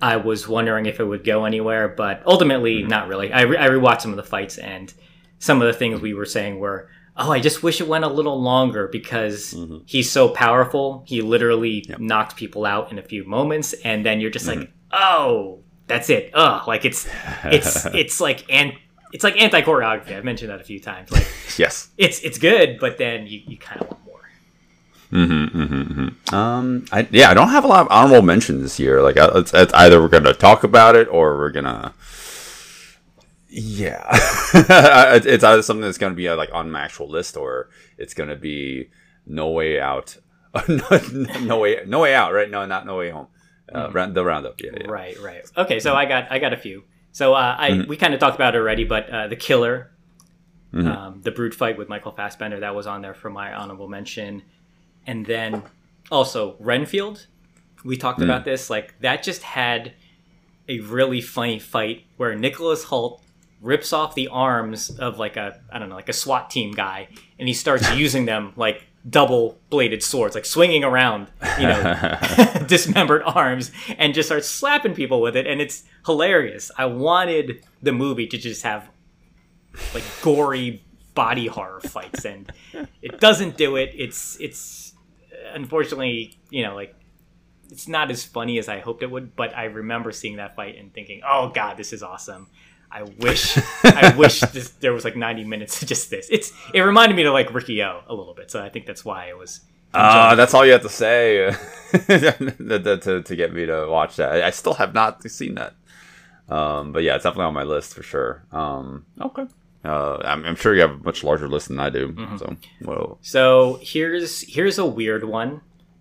[0.00, 2.88] I was wondering if it would go anywhere, but ultimately, Mm-hmm.
[2.88, 3.32] not really.
[3.32, 4.92] I, re- I rewatched some of the fights, and
[5.38, 8.08] some of the things we were saying were, oh, I just wish it went a
[8.08, 9.78] little longer because Mm-hmm.
[9.86, 11.02] he's so powerful.
[11.06, 14.60] He literally knocks people out in a few moments, and then you're just Mm-hmm.
[14.60, 16.30] like, oh, that's it.
[16.34, 17.08] Ugh, like it's
[17.44, 18.72] it's it's like and
[19.12, 20.16] it's like anti choreography.
[20.16, 21.10] I've mentioned that a few times.
[21.10, 21.26] Like
[21.58, 21.88] Yes.
[21.98, 24.20] it's it's good, but then you, you kind of want more.
[26.32, 26.84] Um.
[26.92, 27.30] I yeah.
[27.30, 29.02] I don't have a lot of honorable mentions this year.
[29.02, 31.94] Like uh, it's, it's either we're gonna talk about it or we're gonna.
[33.50, 34.04] Yeah,
[34.54, 38.12] It's- it's either something that's gonna be uh, like on my actual list or it's
[38.12, 38.90] gonna be
[39.26, 40.18] no way out.
[40.68, 41.00] no,
[41.40, 42.32] no way, no way out.
[42.34, 42.50] Right?
[42.50, 43.28] No, not no way home.
[43.74, 44.60] Uh, round, the roundup.
[44.62, 44.90] Yeah, yeah.
[44.90, 45.42] Right, right.
[45.56, 46.84] Okay, so I got I got a few.
[47.12, 47.88] So uh, I Mm-hmm.
[47.88, 49.90] we kind of talked about it already, but uh, the killer,
[50.74, 54.42] um, the brute fight with Michael Fassbender, that was on there for my honorable mention,
[55.06, 55.62] and then
[56.10, 57.26] also Renfield.
[57.84, 58.24] We talked Mm.
[58.24, 58.68] about this.
[58.70, 59.94] Like that just had
[60.68, 63.22] a really funny fight where Nicholas Hoult
[63.60, 67.08] rips off the arms of like a I don't know like a SWAT team guy,
[67.38, 72.18] and he starts using them like double bladed swords, like swinging around, you know,
[72.66, 76.70] dismembered arms, and just starts slapping people with it, and it's hilarious.
[76.76, 78.88] I wanted the movie to just have
[79.94, 80.82] like gory
[81.14, 82.50] body horror fights, and
[83.02, 83.92] it doesn't do it.
[83.94, 84.92] It's it's
[85.52, 86.94] unfortunately you know like
[87.70, 90.76] it's not as funny as I hoped it would, but I remember seeing that fight
[90.78, 92.48] and thinking, "Oh God, this is awesome."
[92.90, 96.28] I wish, I wish this, there was like 90 minutes of just this.
[96.30, 99.26] It's it reminded me of like Riki-Oh a little bit, so I think that's why
[99.26, 99.60] it was.
[99.94, 101.50] Uh, that's all you have to say
[102.08, 104.42] that- to, to get me to watch that.
[104.42, 105.74] I, still have not seen that.
[106.48, 108.44] Um, but yeah, it's definitely on my list for sure.
[108.52, 109.44] Um, okay.
[109.84, 112.14] Uh, I'm, I'm sure you have a much larger list than I do.
[112.38, 115.60] So, well, So here's here's a weird one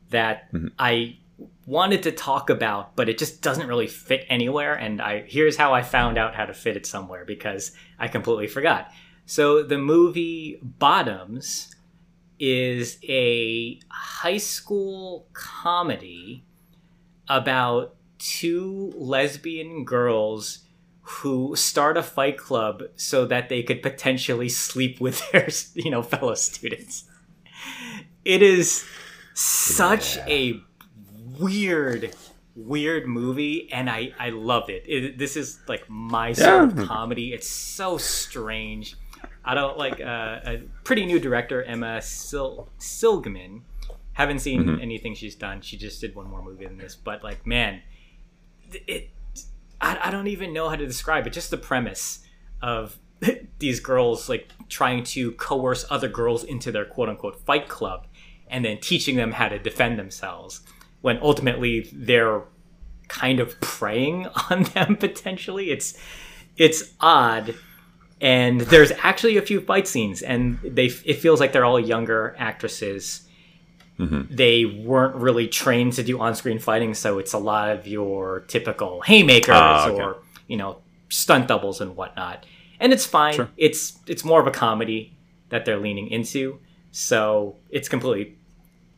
[0.10, 0.68] that Mm-hmm.
[0.80, 1.18] I
[1.68, 4.74] wanted to talk about, but it just doesn't really fit anywhere.
[4.74, 8.48] And I here's how I found out how to fit it somewhere because I completely
[8.48, 8.90] forgot.
[9.26, 11.76] So the movie Bottoms
[12.40, 16.46] is a high school comedy
[17.28, 20.60] about two lesbian girls
[21.02, 26.02] who start a fight club so that they could potentially sleep with their you know
[26.02, 27.06] fellow students
[28.26, 28.86] it is
[29.34, 30.62] such a
[31.40, 32.14] weird
[32.56, 36.82] weird movie and i i loved it, it this is like my sort Yeah.
[36.82, 37.34] of comedy.
[37.34, 38.96] It's so strange.
[39.46, 43.64] I don't like uh, a pretty new director emma Sil- Seligman.
[44.14, 45.62] Haven't seen anything she's done.
[45.62, 47.82] She just did one more movie than this but like man
[48.72, 49.12] it
[49.80, 51.34] I, I don't even know how to describe it.
[51.34, 52.26] Just the premise
[52.62, 52.98] of
[53.60, 58.08] these girls like trying to coerce other girls into their quote unquote fight club
[58.48, 60.62] and then teaching them how to defend themselves
[61.02, 62.42] when ultimately they're
[63.08, 65.98] kind of preying on them potentially it's
[66.58, 67.56] it's odd
[68.20, 72.36] and there's actually a few fight scenes, and they it feels like they're all younger
[72.40, 73.22] actresses.
[74.00, 79.02] They weren't really trained to do on-screen fighting, so it's a lot of your typical
[79.02, 80.02] haymakers Ah, okay.
[80.02, 80.80] or you know
[81.10, 82.46] stunt doubles and whatnot,
[82.80, 83.34] and it's fine.
[83.36, 83.50] Sure.
[83.56, 85.16] It's it's more of a comedy
[85.50, 86.60] that they're leaning into,
[86.92, 88.36] so it's completely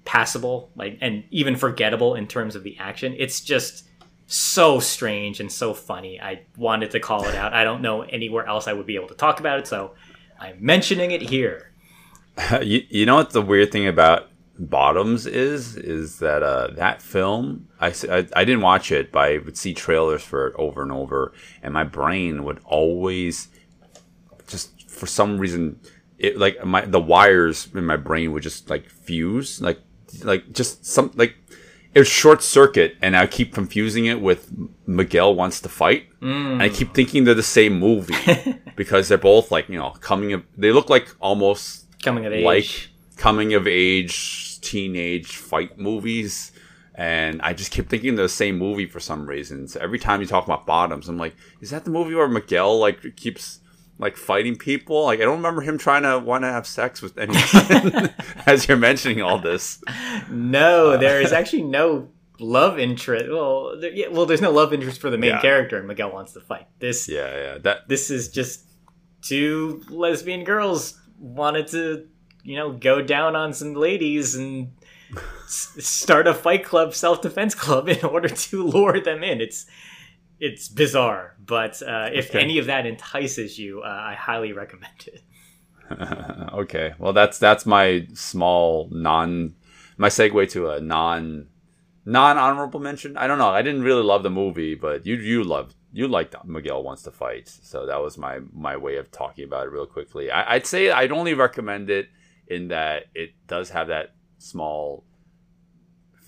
[0.05, 3.15] passable, like and even forgettable in terms of the action.
[3.17, 3.87] It's just
[4.27, 6.19] so strange and so funny.
[6.21, 7.53] I wanted to call it out.
[7.53, 9.95] I don't know anywhere else I would be able to talk about it, so
[10.39, 11.71] I'm mentioning it here.
[12.61, 14.29] you, you know what the weird thing about
[14.61, 17.87] Bottoms is is that uh, that film I
[18.35, 21.33] I didn't watch it, but I would see trailers for it over and over,
[21.63, 23.47] and my brain would always
[24.47, 25.79] just for some reason
[26.17, 29.79] it like my the wires in my brain would just like fuse like
[30.23, 31.35] like just some like
[31.93, 34.51] it would short circuit and I keep confusing it with
[34.85, 38.13] Miguel wants to fight and I keep thinking they're the same movie
[38.75, 42.45] because they're both like you know coming of they look like almost Coming of age.
[42.45, 46.51] like coming of age teenage fight movies
[46.95, 49.69] and I just keep thinking they're the same movie for some reason.
[49.69, 52.77] So every time you talk about bottoms, I'm like, is that the movie where Miguel
[52.77, 53.61] like keeps
[53.99, 55.03] like fighting people?
[55.05, 58.09] Like I don't remember him trying to want to have sex with anyone
[58.47, 59.79] as you're mentioning all this.
[60.31, 62.09] No, uh, there is actually no
[62.39, 63.25] love interest.
[63.29, 65.41] Well, there, yeah, well, there's no love interest for the main Yeah.
[65.41, 66.67] character, and Miguel wants to fight.
[66.79, 67.57] This Yeah, yeah.
[67.59, 68.65] That this is just
[69.21, 72.07] two lesbian girls wanted to,
[72.43, 74.71] you know, go down on some ladies and
[75.43, 79.41] s- start a fight club, self defense club, in order to lure them in.
[79.41, 79.65] It's
[80.39, 82.39] it's bizarre, but uh, if Okay.
[82.39, 85.23] any of that entices you, uh, I highly recommend it.
[86.53, 86.93] okay.
[86.99, 89.55] Well, that's that's my small non
[89.97, 91.47] my segue to a non
[92.05, 93.17] non honorable mention.
[93.17, 93.49] I don't know.
[93.49, 97.11] I didn't really love the movie, but you you loved you liked Miguel wants to
[97.11, 100.29] fight, so that was my my way of talking about it real quickly.
[100.31, 102.09] I, I'd say I'd only recommend it
[102.47, 105.05] in that it does have that small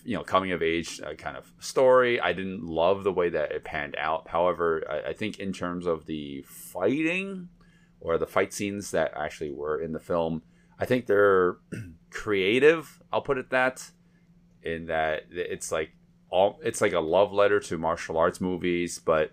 [0.03, 2.19] you know coming of age uh, kind of story.
[2.19, 4.27] I didn't love the way that it panned out.
[4.27, 7.49] However I, I think in terms of the fighting
[8.01, 10.41] or the fight scenes that actually were in the film
[10.79, 11.57] i think they're
[12.09, 13.89] creative i'll put it that
[14.63, 15.91] in that it's like
[16.29, 19.31] all it's like a love letter to martial arts movies but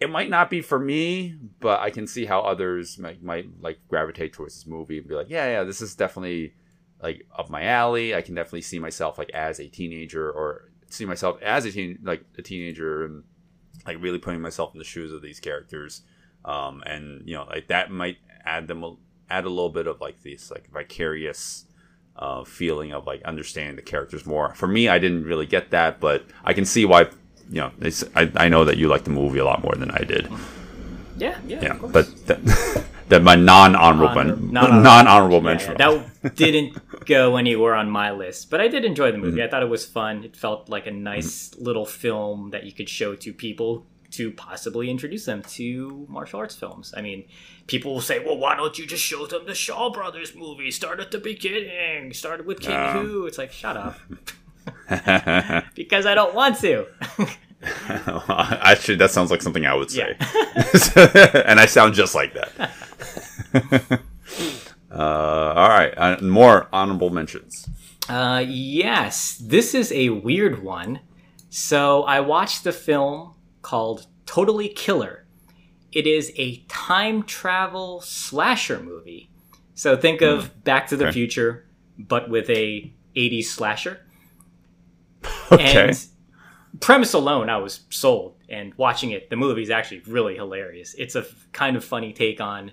[0.00, 3.78] it might not be for me but i can see how others might, might like
[3.88, 6.52] gravitate towards this movie and be like yeah yeah this is definitely
[7.04, 8.14] like up my alley.
[8.14, 11.98] I can definitely see myself like as a teenager or see myself as a teen
[12.02, 13.22] like a teenager and
[13.86, 16.02] like really putting myself in the shoes of these characters.
[16.44, 18.96] Um, and you know like that might add them a,
[19.30, 21.66] add a little bit of like this like vicarious
[22.16, 24.54] uh, feeling of like understanding the characters more.
[24.54, 27.08] For me, I didn't really get that, but I can see why.
[27.50, 29.90] You know, it's, I, I know that you like the movie a lot more than
[29.90, 30.30] I did.
[31.18, 32.40] Yeah, yeah, Yeah, but that,
[33.08, 35.76] that my non honorable Honor- men, non-honorable- non honorable Yeah, mention.
[35.76, 39.38] that didn't go anywhere on my list, but I did enjoy the movie.
[39.38, 39.46] Mm-hmm.
[39.46, 40.24] I thought it was fun.
[40.24, 41.02] It felt like a mm-hmm.
[41.02, 46.38] nice little film that you could show to people to possibly introduce them to martial
[46.38, 46.94] arts films.
[46.96, 47.24] I mean,
[47.66, 50.70] people will say, "Well, why don't you just show them the Shaw Brothers movie?
[50.70, 52.12] Start at the beginning.
[52.12, 53.02] Started with King Yeah.
[53.02, 53.98] Hu." It's like, shut up,
[55.74, 56.86] because I don't want to.
[57.88, 60.16] Actually, that sounds like something I would say.
[60.18, 61.42] Yeah.
[61.46, 62.70] and I sound just like that.
[64.90, 65.94] uh, all right.
[65.96, 67.68] Uh, more honorable mentions.
[68.08, 71.00] Uh, yes, this is a weird one.
[71.50, 75.24] So I watched the film called Totally Killer.
[75.92, 79.30] It is a time travel slasher movie.
[79.74, 81.12] So think of Back to the Okay.
[81.12, 81.66] Future,
[81.98, 84.00] but with a 80s slasher.
[85.52, 85.88] Okay.
[85.88, 86.06] And
[86.80, 88.36] premise alone, I was sold.
[88.48, 90.94] And watching it, the movie is actually really hilarious.
[90.98, 92.72] It's a kind of funny take on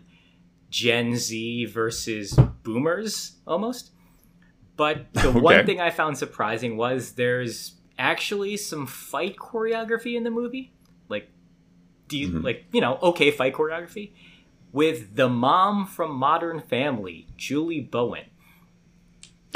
[0.71, 2.31] Gen Z versus
[2.63, 3.91] boomers, almost.
[4.77, 10.31] But the one thing I found surprising was there's actually some fight choreography in the
[10.31, 10.73] movie,
[11.09, 11.29] like,
[12.07, 12.41] de- Mm-hmm.
[12.41, 14.13] like you know, okay fight choreography,
[14.71, 18.23] with the mom from Modern Family, Julie Bowen.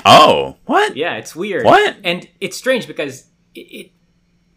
[0.06, 0.96] oh, what?
[0.96, 1.66] Yeah, it's weird.
[1.66, 1.96] What?
[2.04, 3.92] And it's strange because it, it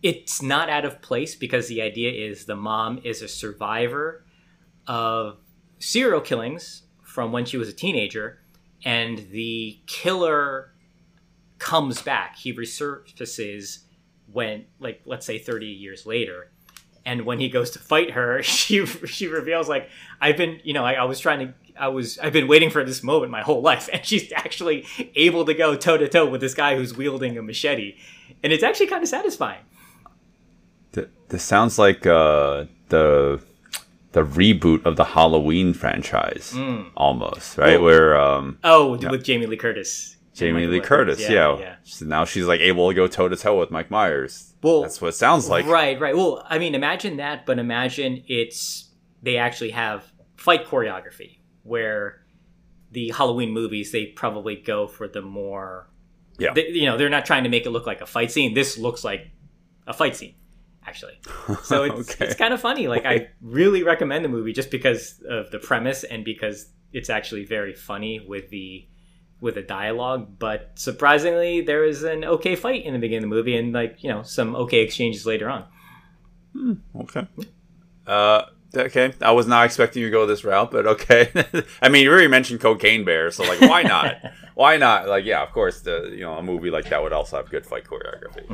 [0.02, 4.24] it's not out of place because the idea is the mom is a survivor
[4.86, 5.38] of
[5.78, 8.40] serial killings from when she was a teenager,
[8.84, 10.72] and the killer
[11.58, 12.36] comes back.
[12.36, 13.80] He resurfaces
[14.32, 16.50] when, like, let's say, thirty years later.
[17.06, 19.88] And when he goes to fight her, she she reveals like
[20.20, 22.84] I've been, you know, I, I was trying to, I was, I've been waiting for
[22.84, 26.40] this moment my whole life, and she's actually able to go toe to toe with
[26.40, 27.96] this guy who's wielding a machete,
[28.42, 29.62] and it's actually kind of satisfying.
[30.92, 33.40] Th- This sounds like uh, the
[34.18, 36.52] the reboot of the Halloween franchise,
[36.96, 37.80] almost right?
[37.80, 40.16] Where um, Oh, with Jamie Lee Curtis.
[40.34, 41.18] Jamie Lee Curtis.
[41.18, 44.54] Curtis, yeah, So now she's like able to go toe to toe with Mike Myers.
[44.62, 45.66] Well, That's what it sounds like.
[45.66, 46.16] Right, right.
[46.16, 48.90] Well, I mean, imagine that, but imagine it's
[49.22, 50.04] they actually have
[50.36, 52.20] fight choreography where
[52.90, 55.90] the Halloween movies they probably go for the more,
[56.38, 56.54] Yeah.
[56.54, 58.54] they, you know, they're not trying to make it look like a fight scene.
[58.54, 59.28] This looks like
[59.86, 60.34] a fight scene,
[60.88, 61.18] actually.
[61.62, 62.24] So it's Okay.
[62.26, 62.88] it's kind of funny.
[62.88, 66.56] Like I really recommend the movie just because of the premise and because
[66.92, 68.86] it's actually very funny with the
[69.40, 70.38] with the dialogue.
[70.38, 74.02] But surprisingly, there is an okay fight in the beginning of the movie and like
[74.02, 75.64] you know some okay exchanges later on.
[77.02, 77.26] Okay.
[78.06, 78.42] Uh,
[78.74, 79.12] okay.
[79.20, 81.30] I was not expecting you to go this route, but okay.
[81.82, 84.16] I mean, you already mentioned Cocaine Bear, so like, why not?
[84.54, 85.08] why not?
[85.08, 87.66] Like, yeah, of course, the you know a movie like that would also have good
[87.66, 88.44] fight choreography.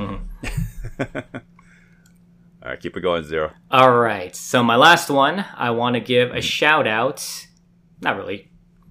[2.64, 3.52] All right, keep it going, Zero.
[3.70, 4.34] All right.
[4.34, 7.46] So my last one, I want to give a shout out.
[8.00, 8.50] Not really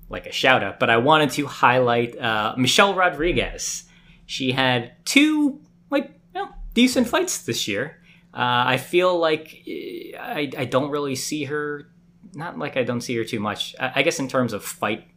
[0.09, 3.85] like a shout out, but I wanted to highlight uh, Michelle Rodriguez.
[4.27, 5.59] She had two
[5.89, 7.99] like know, decent fights this year.
[8.31, 11.89] Uh, I feel like eh, I, I don't really see her.
[12.35, 13.75] Not like I don't see her too much.
[13.79, 15.07] I, I guess in terms of fight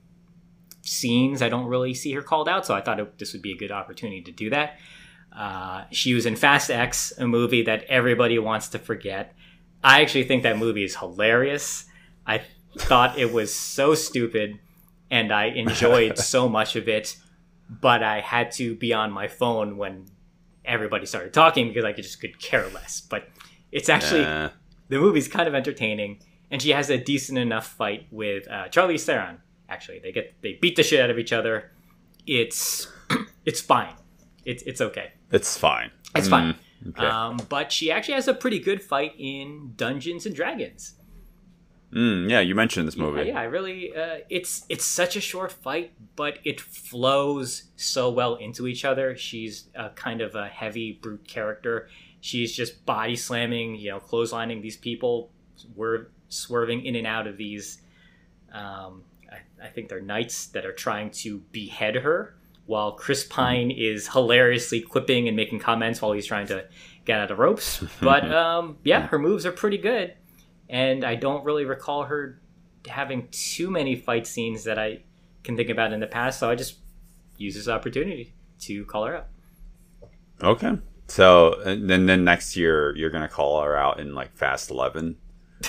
[0.80, 2.64] scenes, I don't really see her called out.
[2.64, 4.78] So I thought it, this would be a good opportunity to do that.
[5.36, 9.34] Uh, she was in Fast X, a movie that everybody wants to forget.
[9.84, 11.84] I actually think that movie is hilarious.
[12.26, 12.42] I
[12.76, 14.58] thought it was so stupid,
[15.10, 17.16] and I enjoyed so much of it.
[17.68, 20.06] But I had to be on my phone when
[20.64, 23.00] everybody started talking because I could just could care less.
[23.00, 23.28] But
[23.72, 24.48] it's actually Uh,
[24.88, 26.20] the movie's kind of entertaining,
[26.50, 29.38] and she has a decent enough fight with uh, Charlize Theron.
[29.68, 31.72] Actually, they get they beat the shit out of each other.
[32.26, 32.88] It's
[33.44, 33.92] it's fine.
[34.46, 35.12] It's it's okay.
[35.30, 35.90] it's fine.
[36.14, 36.54] It's fine.
[36.84, 37.06] Mm, okay.
[37.06, 40.94] Um, but she actually has a pretty good fight in Dungeons and Dragons.
[41.92, 43.20] Mm, yeah, you mentioned this movie.
[43.20, 43.94] Uh, yeah, I really.
[43.94, 49.16] Uh, it's it's such a short fight, but it flows so well into each other.
[49.16, 51.88] She's a kind of a heavy brute character.
[52.20, 55.30] She's just body slamming, you know, clotheslining these people.
[55.74, 57.78] We're swerving in and out of these.
[58.52, 62.36] Um, I, I think they're knights that are trying to behead her,
[62.66, 66.66] while Chris Pine is hilariously quipping and making comments while he's trying to
[67.04, 67.82] get out of ropes.
[68.00, 70.14] But um, yeah, her moves are pretty good
[70.68, 72.40] and I don't really recall her
[72.88, 75.02] having too many fight scenes that I
[75.44, 76.40] can think about in the past.
[76.40, 76.76] So I just
[77.36, 79.30] use this opportunity to call her up.
[80.42, 80.78] Okay.
[81.08, 85.16] So and then then next year you're gonna call her out in like Fast Eleven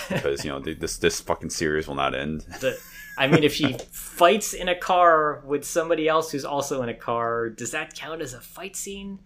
[0.09, 2.41] because you know this this fucking series will not end.
[2.59, 2.79] The,
[3.17, 6.93] I mean, if she fights in a car with somebody else who's also in a
[6.93, 9.19] car, does that count as a fight scene?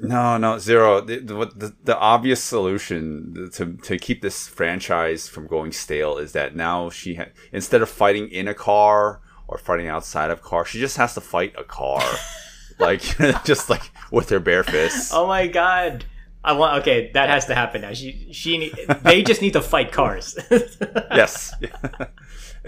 [0.00, 1.00] No, no, zero.
[1.00, 6.32] The, the, the, the obvious solution to, to keep this franchise from going stale is
[6.32, 10.42] that now she ha- instead of fighting in a car or fighting outside of a
[10.42, 12.02] car, she just has to fight a car,
[12.78, 13.02] like
[13.44, 15.10] just like with her bare fists.
[15.12, 16.04] Oh my god!
[16.44, 16.80] I want.
[16.82, 17.92] Okay, that has to happen now.
[17.92, 18.72] She she.
[19.02, 20.38] They just need to fight cars.
[21.10, 21.52] Yes,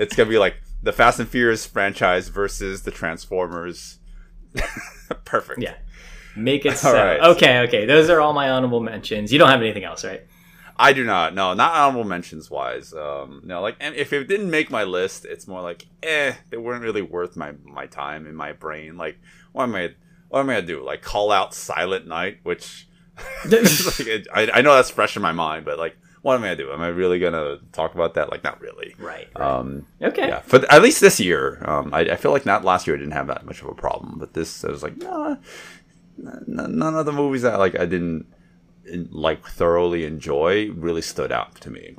[0.01, 3.99] it's gonna be like the Fast and Furious franchise versus the Transformers.
[5.25, 5.61] Perfect.
[5.63, 5.75] yeah.
[6.35, 6.93] Make it so.
[6.93, 7.21] Right.
[7.21, 7.87] Okay, okay.
[7.87, 9.33] Those are all my honorable mentions.
[9.33, 10.23] You don't have anything else, right?
[10.77, 11.35] I do not.
[11.35, 12.95] No, not honorable mentions wise.
[12.95, 16.57] Um, no, like, and if it didn't make my list, it's more like, eh, they
[16.57, 18.97] weren't really worth my my time in my brain.
[18.97, 19.19] Like,
[19.53, 19.95] what am I?
[20.31, 20.83] What am I gonna do?
[20.83, 22.89] Like, call out Silent Night, which
[23.45, 26.57] like, I, I know that's fresh in my mind, but like, what am I gonna
[26.57, 26.73] do?
[26.73, 28.31] Am I really gonna talk about that?
[28.31, 28.95] Like, not really.
[28.99, 29.29] Right.
[29.37, 30.29] Um, Okay.
[30.29, 32.95] yeah, for th- at least this year, um, I, I feel like not last year
[32.97, 35.37] I didn't have that much of a problem, but this I was like, nah,
[36.19, 38.27] n- none of the movies that like I didn't
[39.13, 41.95] like thoroughly enjoy really stood out to me.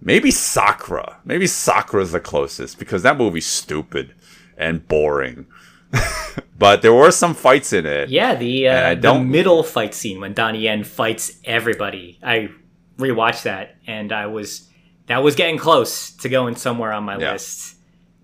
[0.00, 4.14] Maybe Sakra, maybe Sakra's the closest because that movie's stupid
[4.56, 5.46] and boring.
[6.58, 8.08] but there were some fights in it.
[8.08, 12.18] Yeah, the uh, the middle fight scene when Donnie Yen fights everybody.
[12.22, 12.50] I
[13.00, 14.68] rewatched that and I was
[15.06, 17.32] that was getting close to going somewhere on my Yeah.
[17.32, 17.76] list.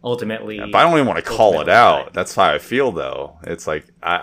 [0.05, 2.13] Ultimately, But I don't even want to call it out.
[2.13, 3.39] That's how I feel, though.
[3.43, 4.15] It's like I,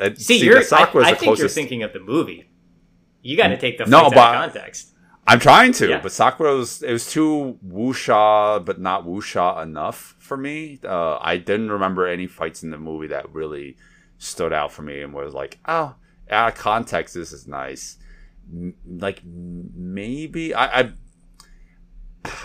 [0.00, 0.58] I, I see, see, you're.
[0.72, 2.50] I, I think you're thinking of the movie.
[3.22, 4.94] You got to take the No, but- out of context.
[5.28, 6.00] I'm trying to, Yeah.
[6.00, 10.80] but Sakra was it was too wuxia, but not wuxia enough for me.
[10.82, 13.76] Uh, I didn't remember any fights in the movie that really
[14.16, 15.94] stood out for me and was like, oh,
[16.30, 17.97] out of context, this is nice.
[18.52, 20.92] M- Like maybe I, I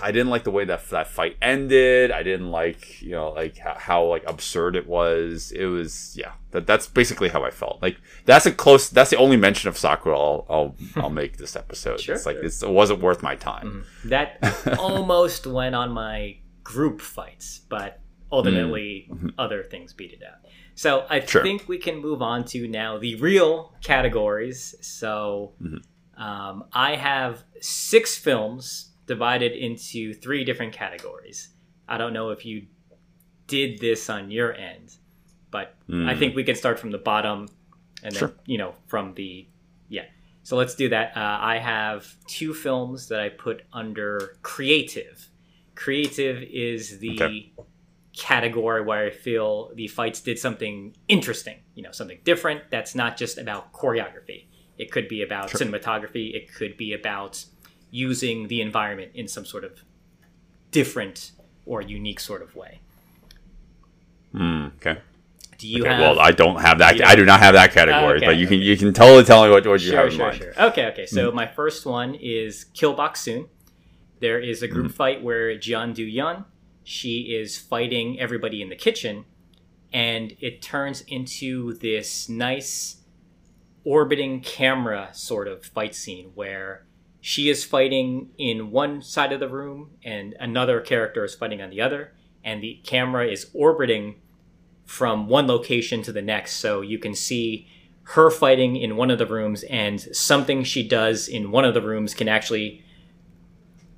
[0.02, 2.12] I didn't like the way that that fight ended.
[2.12, 5.52] I didn't like you know like how, how like absurd it was.
[5.52, 6.34] It was yeah.
[6.52, 7.82] That that's basically how I felt.
[7.82, 8.90] Like that's a close.
[8.90, 11.16] That's the only mention of Sakra I'll I'll, I'll hmm.
[11.16, 12.00] make this episode.
[12.00, 12.16] Sure.
[12.16, 13.86] It's like it's, it wasn't worth my time.
[14.04, 14.10] Mm-hmm.
[14.10, 18.00] That almost went on my group fights, but
[18.32, 19.28] ultimately mm-hmm.
[19.28, 19.40] Mm-hmm.
[19.40, 20.40] other things beat it out.
[20.76, 21.44] So I Sure.
[21.44, 24.74] think we can move on to now the real categories.
[24.82, 25.54] So
[26.18, 31.50] um, I have six films divided into three different categories.
[31.88, 32.68] I don't know if you
[33.48, 34.96] did this on your end,
[35.52, 35.76] but
[36.08, 37.48] I think we can start from the bottom
[38.04, 39.48] and then, you know, from the,
[39.90, 40.06] yeah.
[40.44, 41.16] So let's do that.
[41.16, 45.30] Uh, I have two films that I put under creative.
[45.76, 47.52] Creative is the Okay.
[48.16, 53.18] category where I feel the fights did something interesting, you know, something different that's not
[53.18, 54.48] just about choreography.
[54.84, 57.34] It could be about cinematography, it could be about
[58.08, 59.74] using the environment in some sort of
[60.72, 61.18] different
[61.66, 62.74] or unique sort of way.
[64.34, 64.98] Mm, okay.
[65.58, 66.98] Do you Okay, have well, I don't have that.
[66.98, 69.44] you I do not have that category, Okay, but you can you can totally tell
[69.46, 70.38] me what, what you Sure, have in sure, mind.
[70.38, 70.54] sure.
[70.70, 71.06] Okay, okay.
[71.06, 73.48] So my first one is Kill Boksoon.
[74.20, 76.46] There is a group fight where Jeon Do-yeon,
[76.84, 79.26] she is fighting everybody in the kitchen,
[79.94, 82.98] and it turns into this nice
[83.86, 86.86] orbiting camera sort of fight scene where
[87.20, 91.70] she is fighting in one side of the room and another character is fighting on
[91.70, 92.14] the other,
[92.44, 94.16] and the camera is orbiting
[94.86, 96.56] from one location to the next.
[96.58, 97.68] So you can see
[98.04, 101.82] her fighting in one of the rooms, and something she does in one of the
[101.82, 102.84] rooms can actually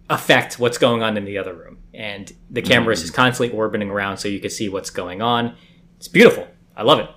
[0.08, 1.80] affect what's going on in the other room.
[1.92, 5.56] And the camera is constantly orbiting around so you can see what's going on.
[5.98, 6.48] It's beautiful.
[6.78, 7.10] I love it.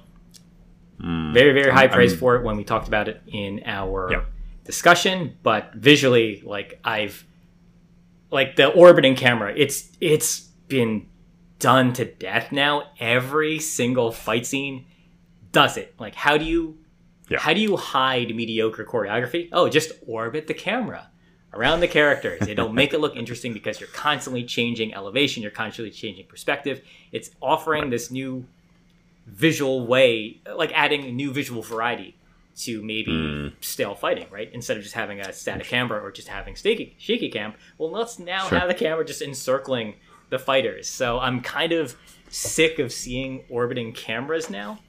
[1.00, 1.32] Mm.
[1.32, 4.24] Very, very high praise for it when we talked about it in our Yeah.
[4.64, 7.24] discussion, but visually, like I've
[8.30, 11.06] like the orbiting camera, it's it's been
[11.58, 12.90] done to death now.
[13.00, 14.84] Every single fight scene
[15.52, 15.94] does it.
[15.98, 16.78] Like how do you
[17.28, 17.38] Yeah.
[17.40, 19.48] how do you hide mediocre choreography?
[19.52, 21.10] Oh, just orbit the camera
[21.54, 22.46] around the characters.
[22.46, 26.82] It'll make it look interesting because you're constantly changing elevation, you're constantly changing perspective.
[27.12, 28.46] It's offering this new
[29.30, 32.16] visual way, like adding a new visual variety
[32.56, 33.48] to maybe hmm.
[33.60, 34.50] stale fighting, right?
[34.52, 38.18] Instead of just having a static camera or just having shaky, shaky cam, well, let's
[38.18, 38.58] now Sure.
[38.58, 39.94] have the camera just encircling
[40.30, 40.88] the fighters.
[40.88, 41.96] So I'm kind of
[42.28, 44.80] sick of seeing orbiting cameras now,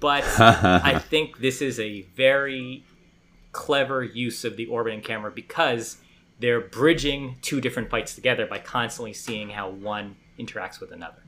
[0.00, 2.84] but I think this is a very
[3.52, 5.98] clever use of the orbiting camera because
[6.40, 11.23] they're bridging two different fights together by constantly seeing how one interacts with another.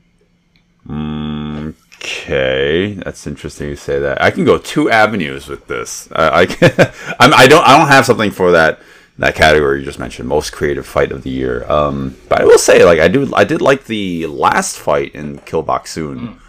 [2.07, 4.21] Okay, that's interesting you say that.
[4.21, 6.07] I can go two avenues with this.
[6.13, 6.71] I, I, can,
[7.19, 7.67] I'm, I don't.
[7.67, 8.79] I don't have something for that
[9.17, 11.69] that category you just mentioned, most creative fight of the year.
[11.69, 13.29] Um, but I will say, like, I do.
[13.35, 16.39] I did like the last fight in Kill Boksoon.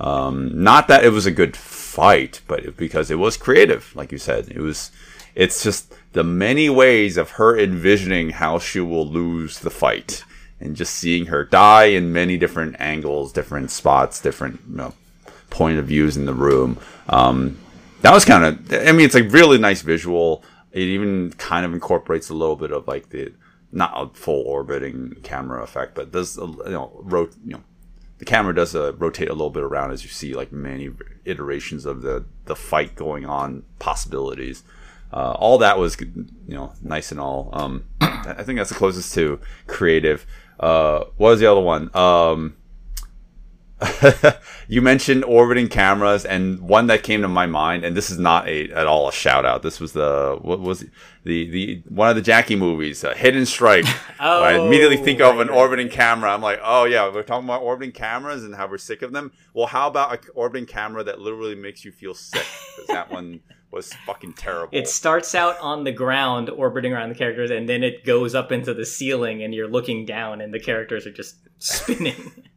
[0.00, 4.12] Um, not that it was a good fight, but it, because it was creative, like
[4.12, 4.90] you said, it was.
[5.34, 10.24] It's just the many ways of her envisioning how she will lose the fight,
[10.58, 14.94] and just seeing her die in many different angles, different spots, different you know,
[15.52, 16.78] point of views in the room.
[17.08, 17.58] Um,
[18.00, 18.72] that was kind of.
[18.72, 20.42] I mean, it's a really nice visual.
[20.72, 23.32] It even kind of incorporates a little bit of like the
[23.70, 27.62] not a full orbiting camera effect, but does you know rot you know
[28.22, 30.90] the camera does uh, rotate a little bit around as you see like many
[31.24, 34.62] iterations of the the fight going on possibilities
[35.12, 39.12] uh, all that was you know nice and all um, I think that's the closest
[39.14, 40.24] to creative
[40.60, 42.54] uh, what was the other one um,
[44.68, 48.48] you mentioned orbiting cameras and one that came to my mind and this is not
[48.48, 49.62] a at all a shout out.
[49.62, 50.90] This was the what was it?
[51.24, 53.84] the the one of the jackie movies uh, hidden strike.
[54.24, 56.32] Oh, i immediately think of an orbiting camera.
[56.32, 59.32] I'm like oh yeah we're talking about orbiting cameras and how we're sick of them?
[59.52, 62.46] Well how about an orbiting camera that literally makes you feel sick?
[62.76, 63.40] Because that one
[63.72, 64.68] was fucking terrible.
[64.70, 68.52] It starts out on the ground orbiting around the characters and then it goes up
[68.52, 72.32] into the ceiling and you're looking down and the characters are just spinning.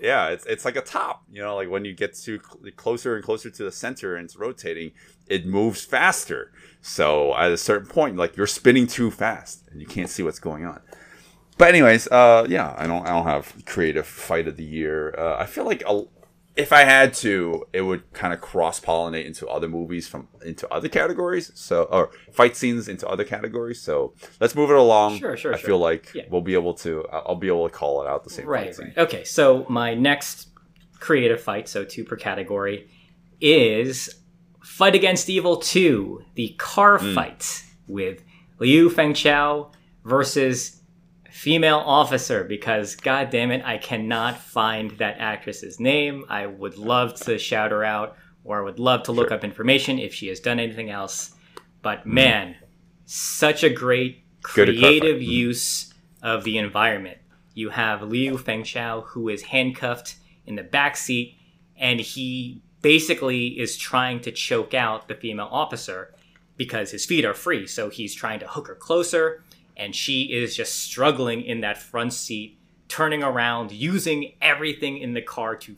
[0.00, 1.24] Yeah, it's it's like a top.
[1.30, 4.24] You know, like when you get to cl- closer and closer to the center and
[4.24, 4.92] it's rotating,
[5.26, 6.52] it moves faster.
[6.80, 10.38] So at a certain point, like you're spinning too fast and you can't see what's
[10.38, 10.80] going on.
[11.58, 15.14] But anyways, uh, yeah, I don't I don't have creative fight of the year.
[15.18, 16.04] Uh, I feel like a,
[16.60, 20.68] if I had to, it would kind of cross pollinate into other movies from into
[20.72, 21.50] other categories.
[21.54, 23.80] So or fight scenes into other categories.
[23.80, 25.18] So let's move it along.
[25.18, 25.66] Sure, sure, I sure.
[25.66, 26.24] feel like Yeah.
[26.30, 27.04] we'll be able to.
[27.12, 28.46] I'll be able to call it out the same.
[28.46, 28.96] right, right.
[28.96, 30.48] Okay, so my next
[30.98, 32.88] creative fight, so two per category,
[33.40, 34.14] is
[34.62, 37.14] Fight Against Evil 2, the car Hmm.
[37.14, 38.22] fight with
[38.58, 39.72] Liu Fengchao
[40.04, 40.79] versus
[41.40, 47.14] female officer because god damn it i cannot find that actress's name i would love
[47.14, 48.14] to shout her out
[48.44, 51.34] or i would love to look up information if she has done anything else
[51.80, 52.54] but man
[53.06, 54.54] such a great Mm-hmm.
[54.54, 54.98] Good to clarify.
[55.00, 55.26] creative Mhm.
[55.26, 57.18] use of the environment
[57.54, 60.16] you have liu fengchao who is handcuffed
[60.46, 61.36] in the back seat
[61.78, 66.14] and he basically is trying to choke out the female officer
[66.56, 67.66] because his feet are free.
[67.66, 69.42] So he's trying to hook her closer,
[69.80, 75.22] and she is just struggling in that front seat, turning around, using everything in the
[75.22, 75.74] car to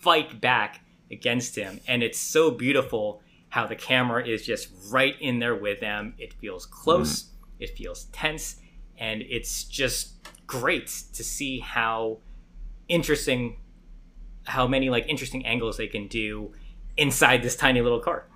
[0.00, 0.80] fight back
[1.10, 1.80] against him.
[1.88, 6.14] And it's so beautiful how the camera is just right in there with them.
[6.16, 7.64] It feels close, mm-hmm.
[7.64, 8.60] it feels tense,
[8.98, 10.12] and it's just
[10.46, 12.18] great to see how
[12.86, 13.56] interesting
[14.44, 16.52] how many like interesting angles they can do
[16.96, 18.28] inside this tiny little car.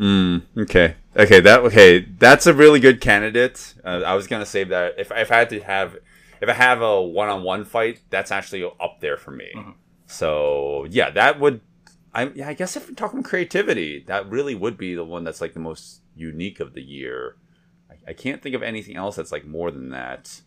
[0.00, 0.96] Mm, okay.
[1.14, 1.40] Okay.
[1.40, 2.00] That okay.
[2.00, 3.74] That's a really good candidate.
[3.84, 5.96] Uh, I was gonna say that if if I had to have
[6.40, 9.52] if I have a one on one fight, that's actually up there for me.
[10.06, 11.60] So yeah, that would.
[12.14, 15.40] I yeah, I guess if we're talking creativity, that really would be the one that's
[15.40, 17.36] like the most unique of the year.
[17.90, 20.40] I, I can't think of anything else that's like more than that.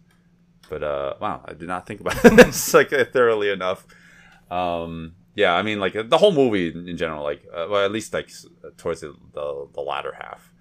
[0.70, 3.86] But uh, wow, I did not think about this like thoroughly enough.
[4.50, 8.14] Um, yeah, I mean, like the whole movie in general, like, uh, well, at least
[8.14, 8.32] like
[8.78, 10.52] towards the the, the latter half,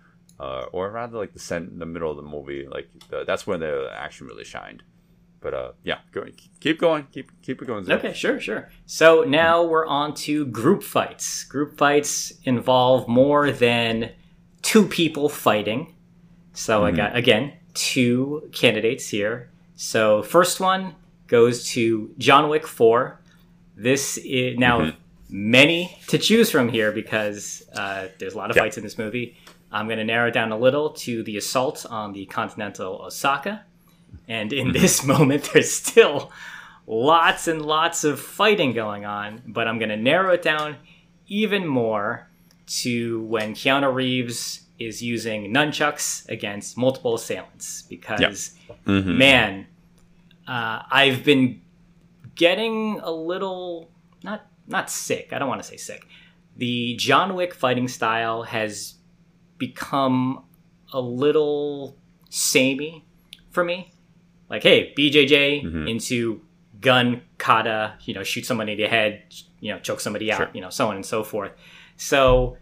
[0.40, 3.60] uh, or rather like the cent- the middle of the movie, like the, that's when
[3.60, 4.82] the action really shined.
[5.40, 6.24] But uh, yeah, go,
[6.60, 7.84] keep going, keep keep it going.
[7.84, 7.98] Zach.
[7.98, 8.70] Okay, sure, sure.
[8.86, 11.44] So now we're on to group fights.
[11.44, 14.12] Group fights involve more than
[14.62, 15.96] two people fighting.
[16.52, 19.50] So I got again two candidates here.
[19.74, 20.94] So first one
[21.26, 23.21] goes to John Wick Four.
[23.82, 24.92] This is now
[25.28, 28.62] many to choose from here because uh, there's a lot of Yeah.
[28.62, 29.36] fights in this movie.
[29.72, 33.64] I'm going to narrow down a little to the assault on the Continental Osaka.
[34.28, 36.30] And in this moment, there's still
[36.86, 40.76] lots and lots of fighting going on, but I'm going to narrow it down
[41.28, 42.28] even more
[42.66, 48.54] to when Keanu Reeves is using nunchucks against multiple assailants because,
[48.86, 49.16] Mhm.
[49.16, 49.66] man,
[50.46, 51.60] uh, I've been
[52.34, 53.90] getting a little
[54.22, 55.32] not not sick.
[55.32, 56.06] I don't want to say sick.
[56.56, 58.94] The John Wick fighting style has
[59.58, 60.44] become
[60.92, 61.96] a little
[62.30, 63.06] samey
[63.50, 63.92] for me.
[64.50, 65.88] Like, hey, BJJ Mhm.
[65.88, 66.42] into
[66.80, 69.22] gun, kata, you know, shoot somebody in the head,
[69.60, 70.50] you know, choke somebody out, Sure.
[70.52, 71.52] you know, so on and so forth.
[71.96, 72.56] So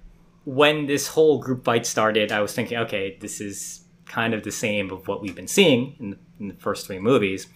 [0.44, 4.50] when this whole group fight started, I was thinking, okay, this is kind of the
[4.52, 7.46] same of what we've been seeing in the, in the first three movies.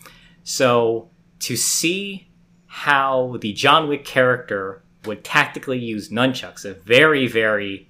[0.42, 1.10] So
[1.44, 2.28] to see
[2.66, 7.88] how the John Wick character would tactically use nunchucks, a very, very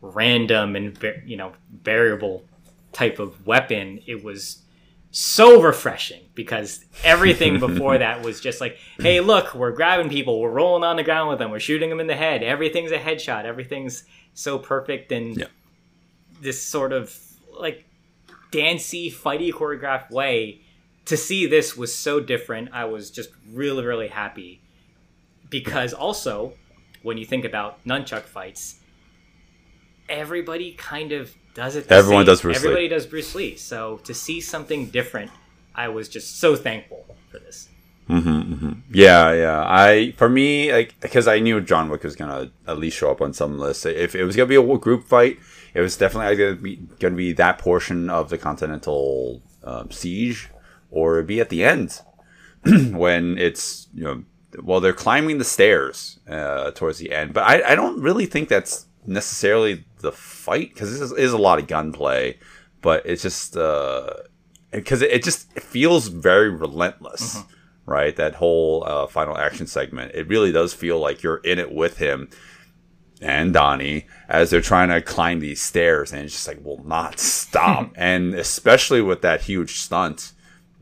[0.00, 1.52] random and you know
[1.82, 2.44] variable
[2.92, 4.62] type of weapon, it was
[5.10, 10.50] so refreshing because everything before that was just like, hey, look, we're grabbing people, we're
[10.50, 13.44] rolling on the ground with them, we're shooting them in the head, everything's a headshot,
[13.44, 15.46] everything's so perfect and Yeah.
[16.40, 17.16] this sort of
[17.58, 17.84] like
[18.50, 20.60] dancey, fighty, choreographed way.
[21.06, 22.70] To see this was so different.
[22.72, 24.60] I was just really, really happy
[25.50, 26.54] because also
[27.02, 28.80] when you think about nunchuck fights,
[30.08, 31.88] everybody kind of does it.
[31.88, 32.26] the Everyone same.
[32.26, 32.58] does Bruce Lee.
[32.68, 33.56] Everybody does Bruce Lee.
[33.56, 35.30] So to see something different,
[35.74, 37.68] I was just so thankful for this.
[38.08, 39.64] Yeah, yeah.
[39.66, 43.20] I for me like because I knew John Wick was gonna at least show up
[43.22, 43.86] on some list.
[43.86, 45.38] If it was gonna be a group fight,
[45.72, 50.50] it was definitely gonna be gonna be that portion of the Continental um, siege,
[50.94, 52.00] or be at the end
[52.92, 54.24] when it's you know
[54.62, 57.34] well they're climbing the stairs uh, towards the end.
[57.34, 61.38] But I I don't really think that's necessarily the fight because this is, is a
[61.38, 62.38] lot of gunplay,
[62.80, 63.56] but it's just.
[63.56, 64.14] Uh,
[64.70, 67.42] because it, it just it feels very relentless,
[67.86, 68.16] right?
[68.16, 71.98] That whole uh, final action segment, it really does feel like you're in it with
[71.98, 72.28] him
[73.20, 77.18] and Donnie as they're trying to climb these stairs, and it's just like will not
[77.18, 77.92] stop.
[77.96, 80.32] and especially with that huge stunt,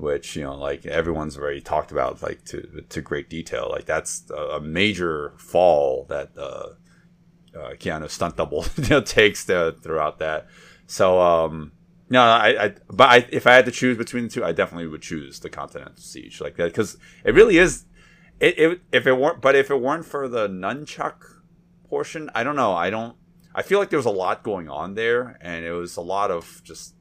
[0.03, 3.69] which you know, like everyone's already talked about, like to to great detail.
[3.71, 6.71] Like that's a, major fall that uh,
[7.57, 8.63] uh, Keanu stunt double
[9.05, 10.49] takes to, throughout that.
[10.87, 11.73] So um,
[12.11, 14.89] no, I, I but I, if I had to choose between the two, I definitely
[14.89, 17.85] would choose the Continental Siege like that because it really is.
[18.41, 21.23] It, it if it weren't, but if it weren't for the nunchuck
[21.89, 22.75] portion, I don't know.
[22.75, 23.17] I don't.
[23.55, 26.33] I feel like there was a lot going on there, and it was a lot
[26.33, 26.95] of just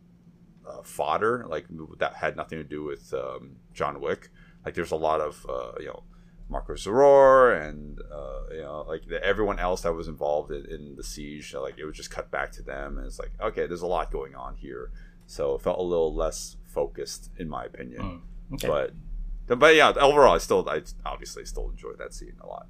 [0.68, 1.66] uh, fodder, like
[1.99, 4.30] that had nothing to do with um, John Wick.
[4.66, 6.03] Like there's a lot of uh, you know
[6.49, 10.95] Marko Zaror and uh, you know like the, everyone else that was involved in, in
[10.95, 11.53] the siege.
[11.53, 14.12] Like it was just cut back to them, and it's like okay, there's a lot
[14.12, 14.91] going on here.
[15.26, 18.01] so it felt a little less focused in my opinion.
[18.49, 18.68] Hmm, okay.
[18.68, 22.68] But but yeah, overall, I still I obviously still enjoyed that scene a lot.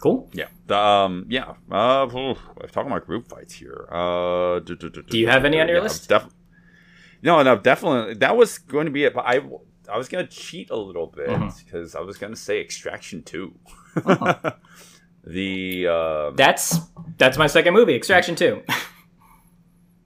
[0.00, 0.28] Cool.
[0.32, 0.48] Yeah.
[0.66, 1.26] The, um.
[1.28, 1.54] Yeah.
[1.70, 2.06] Uh.
[2.14, 3.88] oof, I'm talking about group fights here.
[3.90, 4.58] Uh.
[4.60, 6.08] Do, do, do, Do you have any on your yeah, list?
[6.08, 6.28] Def-
[7.24, 8.14] no, no, definitely.
[8.14, 9.40] That was going to be it, but I,
[9.92, 11.28] I was going to cheat a little bit
[11.64, 13.54] because I was going to say Extraction 2
[14.04, 14.52] Uh-huh.
[15.26, 16.78] the um, That's
[17.16, 18.62] that's my second movie, Extraction Two.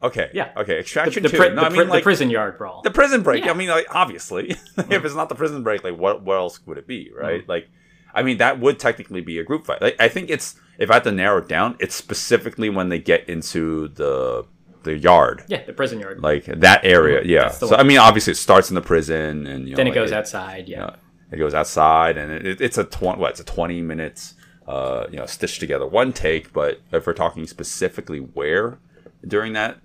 [0.03, 0.53] okay, Yeah.
[0.57, 1.37] okay, Extraction the, Two.
[1.37, 2.83] pri- no, the, I mean the like prison yard brawl.
[2.83, 3.45] the prison break.
[3.45, 3.51] Yeah.
[3.51, 6.79] I mean, like obviously, if it's not the prison break, like what what else would
[6.79, 7.41] it be, right?
[7.43, 7.51] Mm-hmm.
[7.51, 7.69] Like,
[8.15, 9.83] I mean, that would technically be a group fight.
[9.83, 12.99] Like, I think it's if I had to narrow it down, it's specifically when they
[13.01, 14.45] get into the
[14.89, 15.45] the yard.
[15.49, 16.21] yeah, the prison yard.
[16.21, 17.23] like that area.
[17.25, 17.49] Yeah.
[17.51, 17.81] So one.
[17.81, 20.13] I mean, obviously, it starts in the prison, and you know, then it like, goes
[20.13, 20.69] outside.
[20.69, 20.85] Yeah.
[20.87, 20.97] uh,
[21.31, 23.21] it goes outside, and it, it- it's a twenty.
[23.21, 23.31] What?
[23.33, 24.35] It's a twenty minutes.
[24.67, 26.53] Uh, you know, stitched together one take.
[26.53, 28.79] But if we're talking specifically where
[29.27, 29.79] during that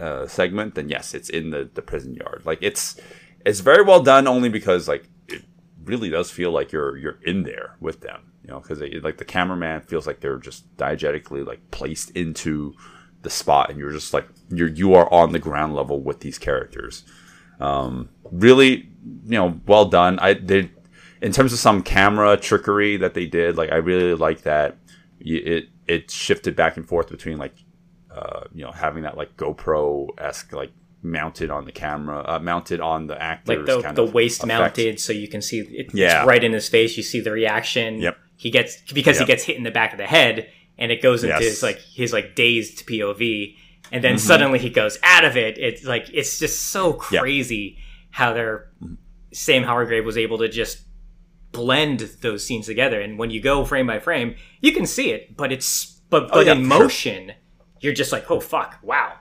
[0.00, 2.42] uh, segment, then yes, it's in the the prison yard.
[2.44, 2.98] Like it's
[3.44, 5.42] it's very well done, only because like it
[5.84, 8.32] really does feel like you're you're in there with them.
[8.42, 12.74] You know, because like the cameraman feels like they're just diegetically like placed into
[13.22, 16.38] the spot, and you're just like you're you are on the ground level with these
[16.38, 17.04] characters
[17.60, 18.88] Um, really
[19.24, 20.68] you know well done i did
[21.22, 24.76] in terms of some camera trickery that they did like i really like that
[25.20, 27.54] it it shifted back and forth between like
[28.10, 32.80] uh, you know having that like gopro esque like mounted on the camera uh, mounted
[32.80, 34.48] on the actors like the, the waist effect.
[34.48, 36.20] mounted so you can see it, Yeah.
[36.20, 38.16] it's right in his face you see the reaction Yep.
[38.36, 39.26] he gets because Yep.
[39.28, 40.48] he gets hit in the back of the head
[40.78, 41.42] and it goes into Yes.
[41.42, 41.48] Mm-hmm.
[41.50, 43.56] his like his like dazed pov
[43.92, 47.78] and then suddenly he goes out of it it's like it's just so crazy
[48.10, 48.70] how they're
[49.32, 50.82] sam Hargrave was able to just
[51.52, 55.36] blend those scenes together and when you go frame by frame you can see it
[55.36, 56.78] but it's but but Oh, yeah, in for sure.
[56.82, 57.32] motion
[57.80, 59.14] you're just like oh fuck wow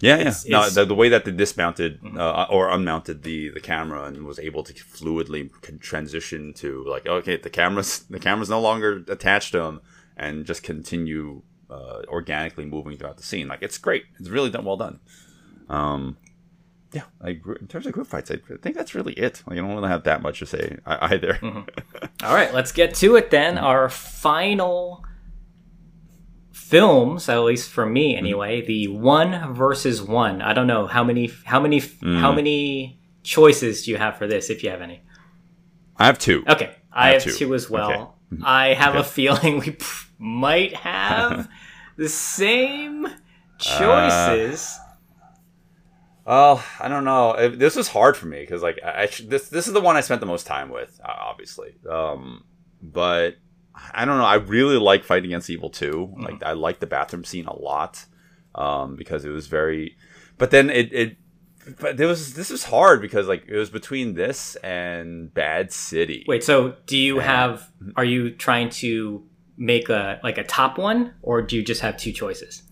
[0.00, 0.20] Yeah, yeah.
[0.20, 4.24] It's- no, the, the way that they dismounted uh, or unmounted the, the camera and
[4.26, 9.52] was able to fluidly transition to like, okay, the camera's the camera's no longer attached
[9.52, 9.80] to them,
[10.20, 13.48] and just continue uh, organically moving throughout the scene.
[13.48, 14.04] Like it's great.
[14.20, 15.00] It's really done well done.
[15.68, 16.18] Um,
[16.92, 19.42] yeah, like in terms of group fights, I think that's really it.
[19.46, 21.34] Like I don't really have that much to say I- either.
[21.34, 22.24] Mm-hmm.
[22.24, 23.56] All right, let's get to it then.
[23.56, 23.64] Mm-hmm.
[23.64, 25.04] Our final
[26.52, 28.18] films, at least for me mm-hmm.
[28.18, 30.42] anyway, the one versus one.
[30.42, 32.36] I don't know how many how many how mm.
[32.36, 35.02] many choices do you have for this if you have any.
[35.96, 36.44] I have two.
[36.48, 37.38] Okay, I, have have two.
[37.38, 38.16] two, as well.
[38.32, 38.42] Okay.
[38.42, 39.84] I have a feeling we p-
[40.20, 41.48] might have
[41.96, 43.08] the same
[43.58, 44.78] choices.
[46.26, 47.48] Well, I don't know.
[47.48, 49.96] This was hard for me because, like, I, I sh- this this is the one
[49.96, 51.74] I spent the most time with, uh, obviously.
[51.90, 52.44] Um,
[52.80, 53.36] but
[53.92, 54.24] I don't know.
[54.24, 56.14] I really like Fight Against Evil too.
[56.18, 58.04] Like, I like the bathroom scene a lot
[58.54, 59.96] um, because it was very.
[60.38, 61.16] But then it it.
[61.78, 66.24] But there was this was hard because like it was between this and Bad City.
[66.26, 67.70] Wait, so do you have?
[67.96, 69.24] Are you trying to
[69.60, 72.62] make a like a top one, or do you just have two choices?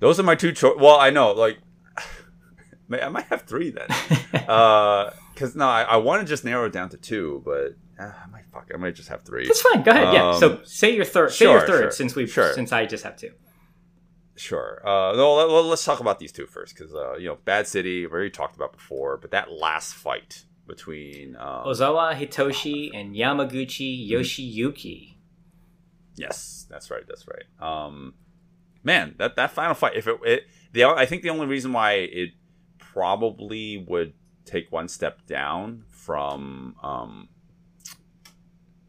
[0.00, 0.80] Those are my two choices.
[0.80, 1.58] Well, I know, like,
[2.90, 3.86] I might have three then.
[5.32, 8.26] Because no, I, I want to just narrow it down to two, but uh, I
[8.30, 8.70] might fuck.
[8.72, 9.46] I might just have three.
[9.46, 9.82] That's fine.
[9.82, 10.12] Go ahead.
[10.12, 10.30] yeah.
[10.30, 11.32] Um, So say your third.
[11.32, 12.52] say your sure, third, sure, since we sure.
[12.52, 13.30] since I just have two.
[14.36, 14.82] Sure.
[14.86, 18.06] Uh, no, let, let's talk about these two first, because uh, you know, Bad City
[18.06, 24.08] we already talked about before, but that last fight between um, Ozawa Hitoshi and Yamaguchi
[24.10, 25.11] Yoshiyuki.
[26.16, 27.02] Yes, that's right.
[27.06, 27.86] That's right.
[27.86, 28.14] Um,
[28.82, 29.96] man, that that final fight.
[29.96, 32.30] If it, it the I think the only reason why it
[32.78, 37.28] probably would take one step down from um,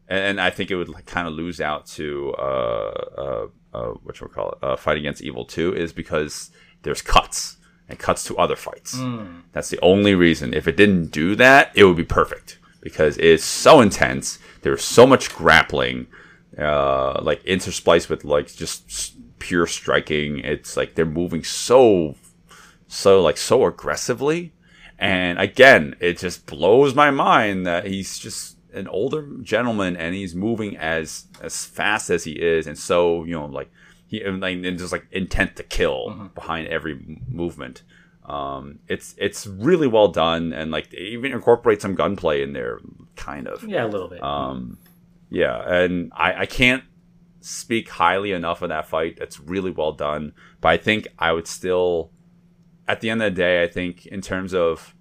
[0.08, 4.20] and I think it would like, kind of lose out to uh uh, uh what
[4.20, 6.50] you call it uh, fight against evil two is because
[6.82, 7.56] there's cuts
[7.88, 8.94] and cuts to other fights.
[9.52, 10.54] That's the only reason.
[10.54, 14.38] If it didn't do that, it would be perfect because it's so intense.
[14.62, 16.06] There's so much grappling,
[16.58, 20.38] uh, like interspliced with like just pure striking.
[20.38, 22.16] It's like they're moving so,
[22.86, 24.52] so like so aggressively,
[24.98, 30.34] and again, it just blows my mind that he's just an older gentleman and he's
[30.34, 33.70] moving as as fast as he is, and so you know like
[34.06, 37.82] he and like and just like intent to kill behind every movement.
[38.24, 42.80] Um, it's it's really well done, and like they even incorporate some gunplay in there,
[43.16, 43.62] kind of.
[43.64, 44.22] Yeah, a little bit.
[44.22, 44.78] Um,
[45.34, 46.84] yeah, and I, I can't
[47.40, 49.18] speak highly enough of that fight.
[49.20, 50.32] It's really well done.
[50.60, 52.10] But I think I would still,
[52.86, 54.94] at the end of the day, I think in terms of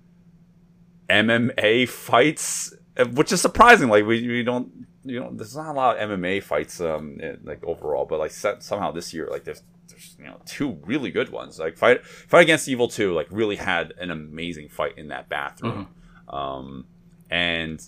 [1.10, 3.90] MMA fights, uh, which is surprising.
[3.90, 7.40] Like we, we don't, you know, there's not a lot of MMA fights, um, in-
[7.44, 8.06] like overall.
[8.06, 11.60] But like somehow this year, like there's there's you know two really good ones.
[11.60, 15.90] Like fight fight against evil two like really had an amazing fight in that bathroom,
[16.28, 16.86] um,
[17.30, 17.82] and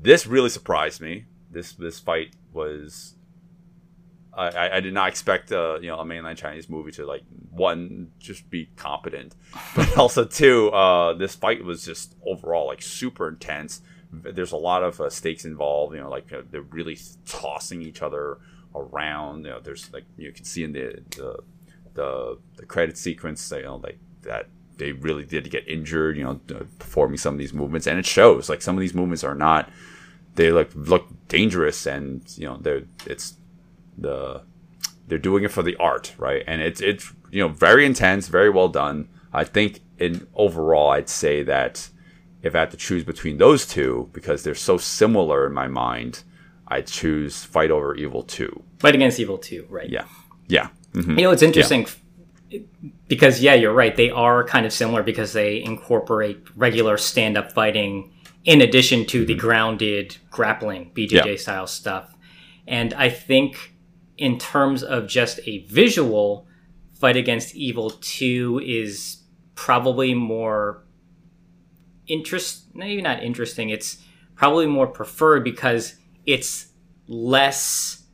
[0.00, 1.26] this really surprised me.
[1.50, 3.14] This this fight was.
[4.34, 8.12] I, I- did not expect uh, you know a mainland Chinese movie to like one
[8.20, 9.34] just be competent,
[9.74, 13.80] but also two uh, this fight was just overall like super intense.
[14.12, 15.94] There's a lot of uh, stakes involved.
[15.94, 16.96] You know, like uh, they're really
[17.26, 18.38] tossing each other
[18.74, 19.44] around.
[19.44, 21.38] You know, there's like you can see in the the
[21.94, 24.46] the, the credit sequence, you know, like that
[24.76, 26.16] they really did get injured.
[26.16, 26.40] You know,
[26.78, 28.48] performing some of these movements, and it shows.
[28.48, 29.68] Like some of these movements are not.
[30.38, 33.34] They look look dangerous, and you know, they're it's
[33.96, 34.42] the
[35.08, 36.44] they're doing it for the art, right?
[36.46, 39.08] And it's it's you know very intense, very well done.
[39.32, 41.88] I think in overall, I'd say that
[42.42, 46.22] if I had to choose between those two, because they're so similar in my mind,
[46.68, 48.62] I'd choose Fight Over Evil Two.
[48.78, 49.90] Fight Against Evil 2, right?
[49.90, 50.04] Yeah,
[50.46, 52.00] yeah, hmm You know, it's interesting f-
[53.08, 53.96] because, yeah, you're right.
[53.96, 58.12] They are kind of similar because they incorporate regular stand up fighting
[58.44, 61.28] in addition to the grounded grappling BJJ Mm-hmm.
[61.28, 61.36] Yeah.
[61.36, 62.14] style stuff.
[62.66, 63.74] And I think,
[64.16, 66.46] in terms of just a visual,
[67.00, 69.22] Fight Against Evil 2 is
[69.54, 70.84] probably more
[72.06, 73.98] interest maybe not interesting it's
[74.34, 76.68] probably more preferred because it's
[77.06, 78.04] less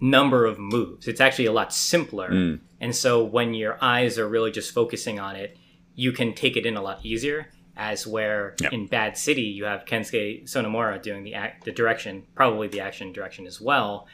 [0.00, 2.60] number of moves it's actually a lot simpler Mm.
[2.80, 5.58] and so when your eyes are really just focusing on it
[5.94, 7.50] you can take it in a lot easier
[7.80, 8.68] as where Yeah.
[8.72, 13.12] in bad city you have kensuke sonomura doing the act the direction probably the action
[13.12, 14.06] direction as well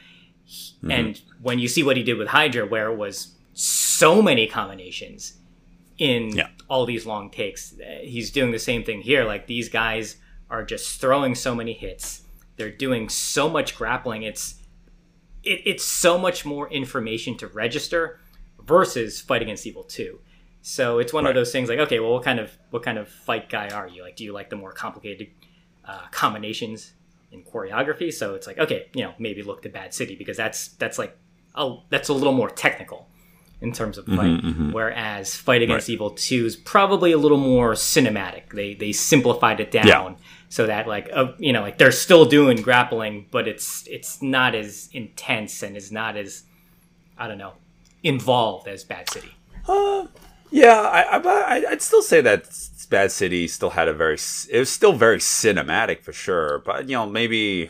[0.47, 0.91] Mm-hmm.
[0.91, 5.33] and when you see what he did with hydra where it was so many combinations
[5.97, 7.73] in all these long takes.
[7.73, 9.23] Uh, He's doing the same thing here.
[9.25, 10.17] Like these guys
[10.49, 12.21] are just throwing so many hits.
[12.55, 14.21] They're doing so much grappling.
[14.23, 14.61] It's
[15.43, 18.19] it, it's so much more information to register
[18.63, 20.19] versus Fight Against Evil Two.
[20.69, 21.29] So it's one Right.
[21.29, 23.87] of those things like, okay, well, what kind of what kind of fight guy are
[23.87, 24.01] you?
[24.03, 25.27] Like, do you like the more complicated
[25.85, 26.91] uh, combinations
[27.31, 28.11] in choreography?
[28.13, 31.17] So it's like, okay, you know, maybe look to Bad City because that's that's like,
[31.55, 33.07] oh, that's a little more technical
[33.61, 34.43] in terms of fight.
[34.73, 35.93] Whereas Fight Against Right.
[35.93, 38.51] Evil 2 is probably a little more cinematic.
[38.53, 40.15] They they simplified it down Yeah.
[40.49, 44.53] so that like uh, you know like they're still doing grappling, but it's it's not
[44.53, 46.43] as intense and is not as
[47.17, 47.53] I don't know
[48.03, 49.31] involved as Bad City.
[50.49, 52.47] Yeah, I, I, I'd still say that
[52.89, 54.17] Bad City still had a very.
[54.49, 57.69] It was still very cinematic for sure, but you know maybe.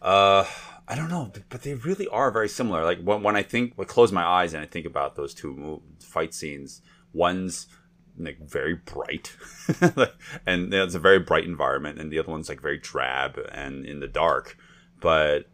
[0.00, 0.44] Uh,
[0.88, 2.84] I don't know, but they really are very similar.
[2.84, 5.34] Like when when I think, when I close my eyes and I think about those
[5.34, 6.80] two fight scenes,
[7.12, 7.66] one's
[8.18, 9.36] like very bright,
[10.46, 13.38] and you know, it's a very bright environment, and the other one's like very drab
[13.52, 14.56] and in the dark,
[15.00, 15.46] but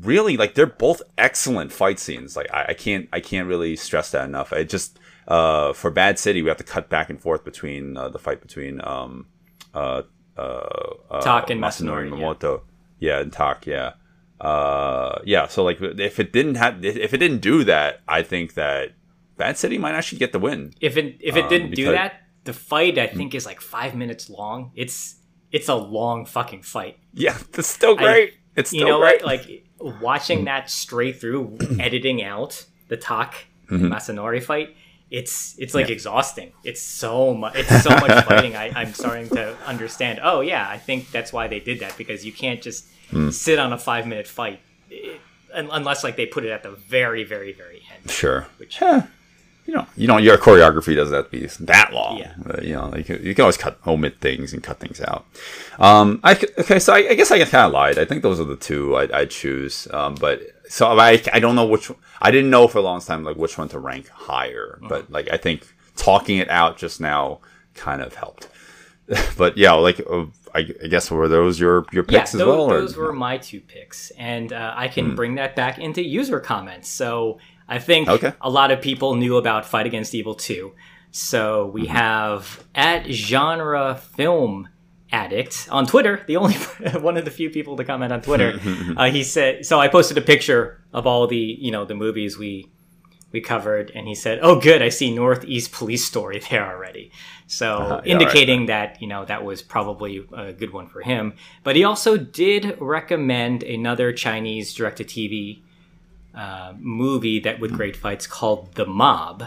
[0.00, 4.10] really like they're both excellent fight scenes like I, I can't i can't really stress
[4.10, 4.98] that enough i just
[5.28, 8.40] uh for bad city we have to cut back and forth between uh, the fight
[8.40, 9.26] between um
[9.74, 10.02] uh
[10.36, 10.40] uh,
[11.10, 12.20] uh Tak and Masanori Masanori.
[12.38, 12.62] Mimoto
[12.98, 13.92] yeah and Tak yeah
[14.40, 18.54] uh yeah so like if it didn't have if it didn't do that i think
[18.54, 18.90] that
[19.36, 21.94] bad city might actually get the win If it if it Um, didn't do because-
[21.94, 22.12] that,
[22.44, 24.70] the fight I think is like five minutes long.
[24.76, 25.14] It's
[25.50, 26.98] it's a long fucking fight.
[27.14, 29.26] yeah it's still great it's still you know great what?
[29.32, 29.64] Like
[30.02, 33.90] watching that straight through, editing out the Tak Mm-hmm.
[33.90, 34.76] Masanori fight.
[35.18, 36.50] It's it's like exhausting.
[36.64, 37.54] It's so much.
[37.56, 38.56] It's so much fighting.
[38.56, 40.18] I, I'm starting to understand.
[40.22, 43.28] Oh yeah, I think that's why they did that because you can't just Hmm.
[43.30, 44.60] sit on a five minute fight
[44.90, 45.18] eh,
[45.52, 48.10] un- unless like they put it at the very very very end.
[48.10, 48.46] Sure.
[48.58, 48.80] Which
[49.66, 52.18] you know, you know, your choreography doesn't have to be that long.
[52.18, 52.32] Yeah.
[52.48, 55.24] Uh, you know, you can, you can always cut, omit things and cut things out.
[55.78, 57.98] Um, I okay, so I, I guess I kind of lied.
[57.98, 59.86] I think those are the two I'd, I'd choose.
[59.92, 61.90] Um, but so I, I don't know which.
[62.20, 64.78] I didn't know for a long time like which one to rank higher.
[64.78, 64.88] Uh-huh.
[64.88, 67.40] But like I think talking it out just now
[67.74, 68.48] kind of helped.
[69.36, 72.48] but yeah, like uh, I, I guess were those your your yeah, picks as those,
[72.48, 72.70] well?
[72.70, 75.14] or- those were my two picks, and uh, I can Hmm.
[75.14, 76.88] bring that back into user comments.
[76.88, 77.38] So
[77.68, 78.32] I think Okay.
[78.40, 80.72] a lot of people knew about Fight Against Evil 2.
[81.10, 81.92] So we Mm-hmm.
[81.96, 84.68] have at genre film
[85.12, 86.54] addict on Twitter, the only
[87.00, 88.58] one of the few people to comment on Twitter.
[88.96, 92.38] uh, he said, so I posted a picture of all the you know the movies
[92.38, 92.68] we
[93.32, 97.10] we covered, and he said, "Oh, good, I see Northeast Police Story there already."
[97.46, 101.34] So Uh-huh, yeah, indicating that you know that was probably a good one for him.
[101.64, 105.62] But he also did recommend another Chinese direct-to-TV
[106.34, 109.44] uh, movie that with great fights called The Mob,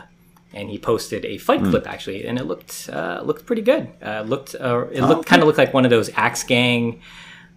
[0.54, 1.70] and he posted a fight Hmm.
[1.72, 3.90] clip actually, and it looked uh, looked pretty good.
[4.02, 7.02] Uh, looked uh, it Oh, looked kind of looked like one of those Axe Gang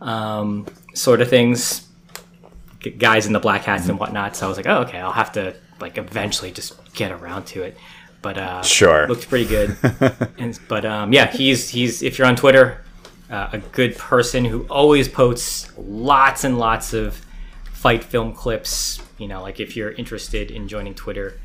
[0.01, 1.87] um, sort of things,
[2.81, 4.37] G- guys in the black hats and whatnot.
[4.37, 7.63] So I was like, oh okay, I'll have to like eventually just get around to
[7.63, 7.77] it.
[8.23, 9.07] But uh, Sure.
[9.09, 9.77] looked pretty good.
[10.39, 12.85] and but um, yeah, he's he's if you're on Twitter,
[13.31, 17.25] uh, a good person who always posts lots and lots of
[17.73, 19.01] fight film clips.
[19.19, 21.39] You know, like if you're interested in joining Twitter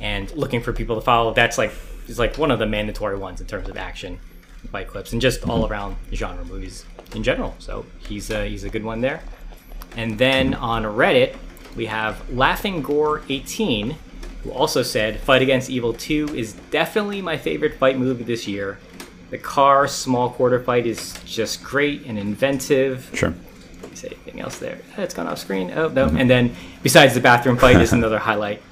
[0.00, 1.72] and looking for people to follow, that's like
[2.06, 4.18] is like one of the mandatory ones in terms of action
[4.72, 6.84] fight clips and just all around genre movies
[7.14, 7.54] in general.
[7.58, 9.22] So he's uh, he's a good one there.
[9.96, 11.36] And then on Reddit,
[11.76, 13.96] we have Laughing Gore 18,
[14.44, 18.78] who also said Fight Against Evil 2 is definitely my favorite fight movie this year.
[19.30, 23.10] The car small quarter fight is just great and inventive.
[23.14, 23.34] Sure.
[23.94, 24.78] Say anything else there?
[24.96, 25.72] It's gone off screen.
[25.72, 26.06] Oh no!
[26.06, 28.62] And then besides the bathroom fight is another highlight.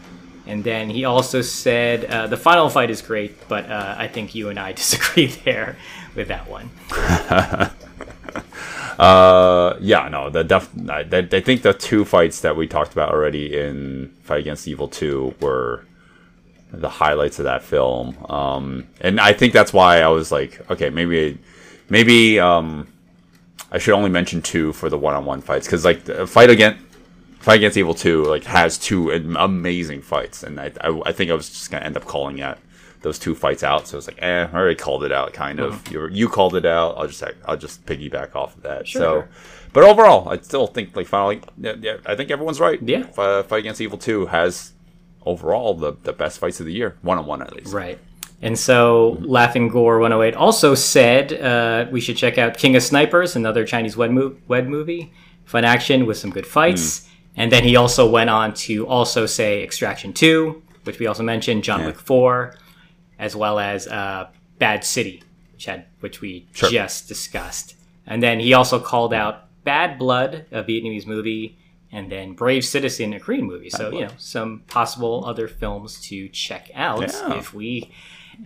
[0.47, 4.35] And then he also said uh, the final fight is great, but uh, I think
[4.35, 5.77] you and I disagree there
[6.15, 6.71] with that one.
[8.99, 13.13] Uh, yeah, no, the def- I, I think the two fights that we talked about
[13.13, 15.85] already in Fight Against Evil Two were
[16.73, 18.17] the highlights of that film.
[18.31, 21.39] Um, and I think that's why I was like, okay, maybe,
[21.89, 22.89] maybe, um,
[23.71, 26.86] I should only mention two for the one-on-one fights because like the fight against
[27.47, 31.35] Fight Against Evil Two like has two amazing fights, and I, I I think I
[31.35, 32.59] was just gonna end up calling that
[33.03, 33.87] those two fights out.
[33.87, 35.89] So it's like, eh, I already called it out, kind of.
[35.93, 36.99] You you called it out.
[36.99, 38.89] I'll just I'll just piggyback off of that.
[38.89, 39.29] Sure, so,
[39.73, 42.83] but overall, I still think like finally, yeah, yeah, I think everyone's right.
[42.83, 43.05] Yeah.
[43.05, 44.73] Fi- Fight Against Evil Two has
[45.25, 47.73] overall the the best fights of the year, one on one at least.
[47.73, 48.01] Right.
[48.43, 53.37] And so Laughing Gore 108 also said uh, we should check out King of Snipers,
[53.37, 55.13] another Chinese web, mo- wed movie.
[55.45, 57.09] Fun action with some good fights.
[57.37, 61.65] And then he also went on to also say Extraction 2, which we also mentioned,
[61.65, 61.87] John Yeah.
[61.89, 62.55] Wick 4,
[63.19, 64.29] as well as uh,
[64.59, 65.23] Bad City,
[65.53, 66.71] which, had, which we Sure.
[66.71, 67.75] just discussed.
[68.07, 71.59] And then he also called out Bad Blood, a Vietnamese movie,
[71.93, 73.69] and then Brave Citizen, a Korean movie.
[73.71, 77.35] so, you know, some possible other films to check out Yeah.
[77.39, 77.91] if we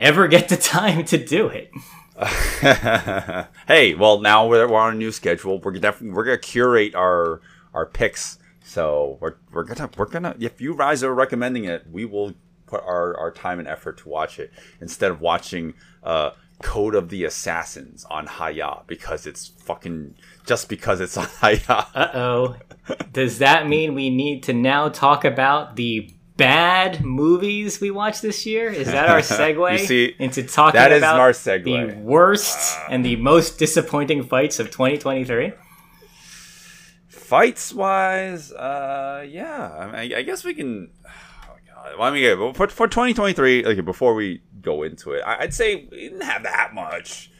[0.00, 1.70] ever get the time to do it.
[3.66, 5.58] hey, well now we're, we're on a new schedule.
[5.58, 7.40] We're definitely we're gonna curate our
[7.72, 8.38] our picks.
[8.62, 12.34] So we're we're gonna we're gonna if you guys are recommending it, we will
[12.66, 16.30] put our, our time and effort to watch it instead of watching uh
[16.62, 21.90] Code of the Assassins on Hi-YAH because it's fucking just because it's on Hi-YAH.
[21.94, 22.56] Uh oh.
[23.12, 28.46] Does that mean we need to now talk about the bad movies we watched this
[28.46, 28.68] year?
[28.68, 31.64] Is that our segue see, into talking that is about our segue.
[31.64, 35.52] the worst and the most disappointing fights of 2023?
[37.30, 40.90] Fights wise, uh, yeah, I, mean, I guess we can.
[41.46, 41.60] Oh my
[41.90, 45.54] god, well, I mean, for for 2023, like before we go into it, I, I'd
[45.54, 47.30] say we didn't have that much.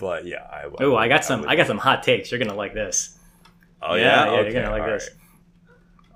[0.00, 0.64] But yeah, I.
[0.80, 1.40] Oh, I got some.
[1.42, 2.32] would- I got some hot takes.
[2.32, 3.18] You're gonna like this.
[3.82, 5.10] Oh yeah, yeah, yeah, okay, you're gonna like this.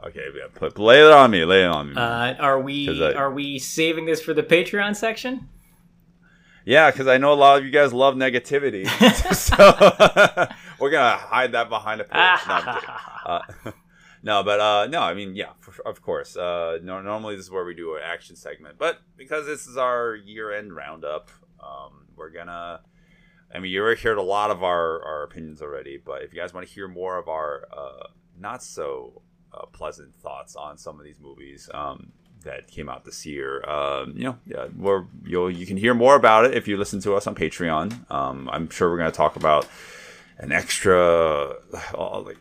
[0.02, 0.08] right.
[0.08, 1.44] Okay, yeah, put, lay it on me.
[1.44, 1.94] Lay it on me.
[1.94, 5.46] Uh, are we I- are we saving this for the Patreon section?
[6.64, 8.86] yeah, because I know a lot of you guys love negativity,
[9.34, 10.48] so
[10.78, 12.04] we're gonna hide that behind a.
[12.04, 12.80] pillow.
[13.26, 13.32] No.
[13.32, 13.72] Uh,
[14.22, 16.36] no, but uh, no, I mean, yeah, for, of course.
[16.36, 19.76] Uh, no, normally this is where we do an action segment, but because this is
[19.76, 22.80] our year-end roundup, um, we're gonna.
[23.54, 26.38] I mean, you already heard a lot of our, our opinions already, but if you
[26.38, 28.08] guys want to hear more of our uh,
[28.38, 29.22] not so
[29.54, 32.12] uh, pleasant thoughts on some of these movies um,
[32.44, 36.14] that came out this year, um, you know, yeah, we're, you'll you can hear more
[36.14, 38.10] about it if you listen to us on Patreon.
[38.10, 39.66] Um, I'm sure we're going to talk about
[40.38, 41.54] an extra,
[41.94, 42.38] uh, like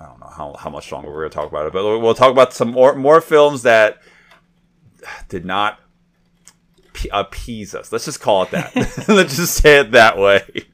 [0.00, 2.14] I don't know how, how much longer we're going to talk about it, but we'll
[2.14, 3.98] talk about some more more films that
[5.28, 5.80] did not
[6.92, 7.92] p- appease us.
[7.92, 8.74] Let's just call it that.
[9.08, 10.66] Let's just say it that way.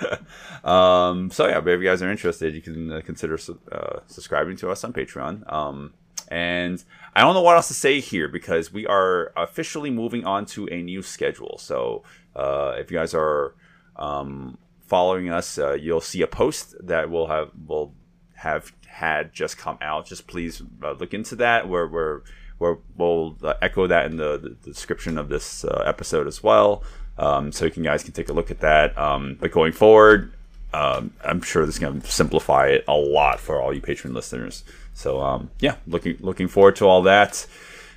[0.64, 4.00] um, so yeah, but if you guys are interested, you can uh, consider su- uh,
[4.06, 5.50] subscribing to us on Patreon.
[5.52, 5.92] Um,
[6.28, 6.82] and
[7.14, 10.68] I don't know what else to say here because we are officially moving on to
[10.68, 11.58] a new schedule.
[11.58, 12.04] So
[12.36, 13.54] uh, if you guys are
[13.96, 14.58] um,
[14.90, 17.94] following us, uh, you'll see a post that will have will
[18.34, 20.04] have had just come out.
[20.04, 21.68] Just please uh, look into that.
[21.68, 22.22] We're
[22.58, 26.82] where we'll uh, echo that in the, the description of this uh, episode as well,
[27.16, 28.98] um, so you can guys can take a look at that.
[28.98, 30.32] Um, but going forward,
[30.74, 34.12] um, I'm sure this is going to simplify it a lot for all you patron
[34.12, 34.64] listeners.
[34.92, 37.46] So um, yeah, looking looking forward to all that.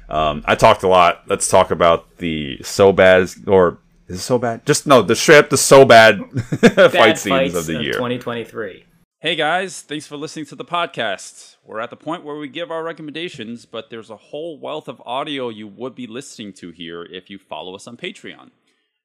[0.09, 1.23] Um, I talked a lot.
[1.27, 3.79] Let's talk about the so bad or
[4.14, 4.66] is it so bad?
[4.66, 6.22] Just no, the strip, the so bad
[6.61, 7.93] Bad fight scenes of the year.
[7.93, 8.86] 2023.
[9.20, 11.55] Hey guys, thanks for listening to the podcast.
[11.64, 15.01] We're at the point where we give our recommendations, but there's a whole wealth of
[15.05, 18.51] audio you would be listening to here if you follow us on Patreon.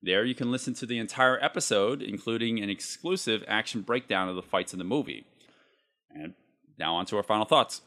[0.03, 4.43] There you can listen to the entire episode, including an exclusive action breakdown of the
[4.43, 5.25] fights in the movie.
[6.11, 6.35] And
[6.79, 7.81] now on to our final thoughts.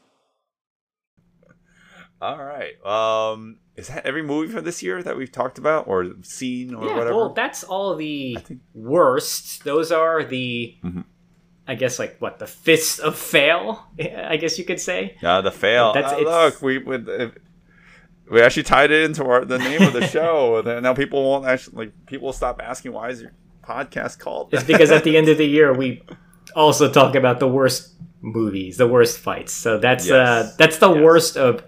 [2.20, 2.74] All right.
[2.84, 6.84] Um, is that every movie for this year that we've talked about or seen or
[6.86, 7.16] Yeah, whatever?
[7.16, 9.64] well, that's all the think- worst.
[9.64, 11.04] Those are the, Mhm.
[11.66, 13.86] I guess, like what the fists of fail.
[13.98, 15.16] I guess you could say.
[15.22, 15.92] Yeah, the fail.
[15.94, 17.28] That's- it's- look, we with uh,
[18.30, 20.58] we actually tied it into our the name of the show.
[20.64, 23.32] and now people won't actually like people will stop asking why is your
[23.66, 24.52] podcast called?
[24.52, 26.02] It's because at the end of the year we
[26.56, 29.52] also talk about the worst movies, the worst fights.
[29.52, 31.02] So that's uh that's the Yes.
[31.02, 31.62] worst of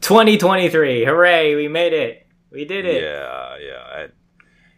[0.00, 1.04] 2023.
[1.04, 2.26] Hooray, we made it.
[2.50, 3.02] We did it.
[3.02, 4.08] yeah, yeah, I-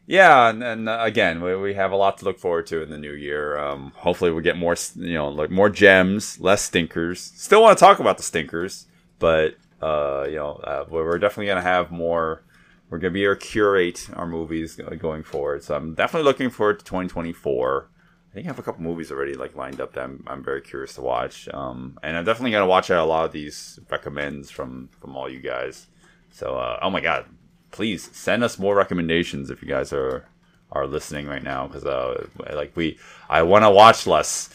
[0.07, 0.49] yeah.
[0.49, 2.99] And, and uh, again, we, we have a lot to look forward to in the
[2.99, 3.57] new year.
[3.59, 7.21] Um, hopefully, we get more, you know, like more gems, less stinkers.
[7.21, 8.87] Still want to talk about the stinkers,
[9.21, 12.43] but uh, you know, uh, we're definitely gonna have more.
[12.89, 15.63] We're gonna be to curate our movies going forward.
[15.63, 17.89] So I'm definitely looking forward to 2024.
[18.31, 20.61] I think I have a couple movies already like lined up that I'm, I'm very
[20.61, 21.49] curious to watch.
[21.53, 25.29] Um, and I'm definitely gonna watch out a lot of these recommends from from all
[25.29, 25.89] you guys.
[26.31, 27.27] So uh, oh my god,
[27.73, 30.29] please send us more recommendations if you guys are
[30.71, 34.51] are listening right now because uh, like we I want to watch less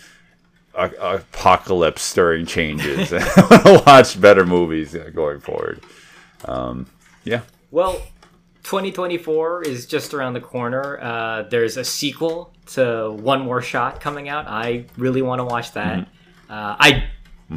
[0.74, 3.12] a- apocalypse stirring changes.
[3.14, 5.82] I want to watch better movies going forward.
[6.46, 6.88] Um,
[7.26, 7.42] yeah.
[7.72, 8.02] Well,
[8.66, 11.00] 2024 is just around the corner.
[11.00, 14.48] Uh, there's a sequel to One More Shot coming out.
[14.48, 16.00] I really want to watch that.
[16.00, 16.52] Mm-hmm.
[16.52, 17.04] Uh, I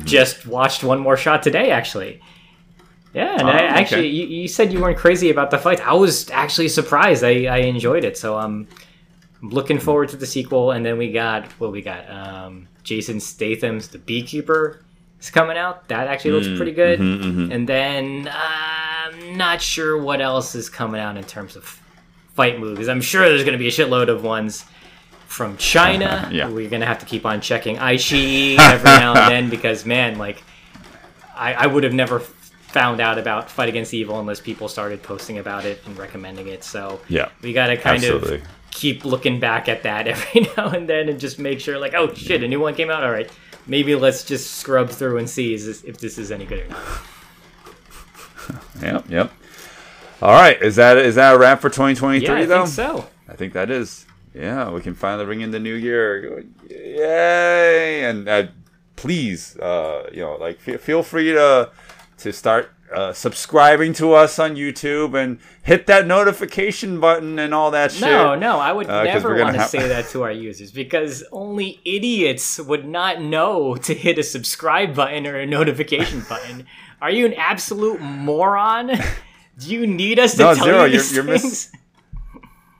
[0.04, 2.20] just watched One More Shot today, actually.
[3.14, 3.66] Yeah, and Oh, I okay.
[3.68, 5.80] actually, you, you said you weren't crazy about the fight.
[5.80, 7.24] I was actually surprised.
[7.24, 8.68] I, I enjoyed it, so I'm
[9.40, 10.72] looking forward to the sequel.
[10.72, 12.08] And then we got what we got.
[12.10, 14.84] Um, Jason Statham's The Beekeeper
[15.20, 15.88] is coming out.
[15.88, 17.00] That actually looks pretty good.
[17.00, 18.67] Mm-hmm, And then uh,
[19.38, 21.64] not sure what else is coming out in terms of
[22.34, 22.88] fight movies.
[22.88, 24.64] I'm sure there's going to be a shitload of ones
[25.26, 26.04] from China.
[26.06, 26.48] Uh-huh, yeah.
[26.48, 30.18] We're going to have to keep on checking iQIYI every now and then because, man,
[30.18, 30.42] like,
[31.34, 35.38] I, I would have never found out about Fight Against Evil unless people started posting
[35.38, 36.62] about it and recommending it.
[36.64, 37.30] So Yeah.
[37.42, 38.36] we got to kind Absolutely.
[38.36, 41.94] of keep looking back at that every now and then and just make sure, like,
[41.94, 43.02] oh shit, a new one came out.
[43.04, 43.30] All right,
[43.66, 46.68] maybe let's just scrub through and see is this, if this is any good or
[46.68, 46.82] not.
[48.82, 49.04] Yep.
[49.08, 49.32] Yep.
[50.22, 50.60] All right.
[50.62, 52.64] Is that is that a wrap for 2023 Yeah, I though?
[52.64, 53.06] think so.
[53.28, 54.04] I think that is.
[54.34, 56.44] Yeah, we can finally ring in the new year.
[56.68, 58.04] Yay!
[58.04, 58.46] And uh,
[58.96, 61.70] please, uh, you know, like fe- feel free to
[62.18, 67.70] to start uh, subscribing to us on YouTube and hit that notification button and all
[67.70, 68.02] that shit.
[68.02, 71.24] No, no, I would Uh, never want to have- say that to our users because
[71.32, 76.66] only idiots would not know to hit a subscribe button or a notification button.
[77.00, 78.88] Are you an absolute moron?
[79.58, 81.72] Do you need us to No, tell Zero, you you're- these you're miss- things?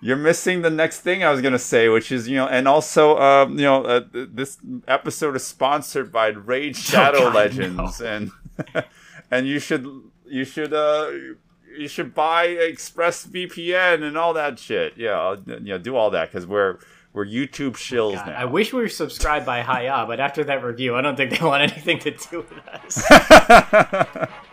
[0.01, 3.19] You're missing the next thing I was gonna say, which is you know, and also
[3.19, 4.57] um, you know, uh, th- this
[4.87, 8.31] episode is sponsored by Raid Shadow Oh, God, Legends, and
[9.33, 9.85] and you should
[10.25, 11.11] you should uh
[11.77, 14.95] you should buy ExpressVPN and all that shit.
[14.97, 16.79] Yeah, you know, do all that because we're
[17.19, 18.37] we're YouTube oh shills God, now.
[18.39, 21.45] I wish we were subscribed by Hi-YAH, but after that review, I don't think they
[21.45, 24.31] want anything to do with us.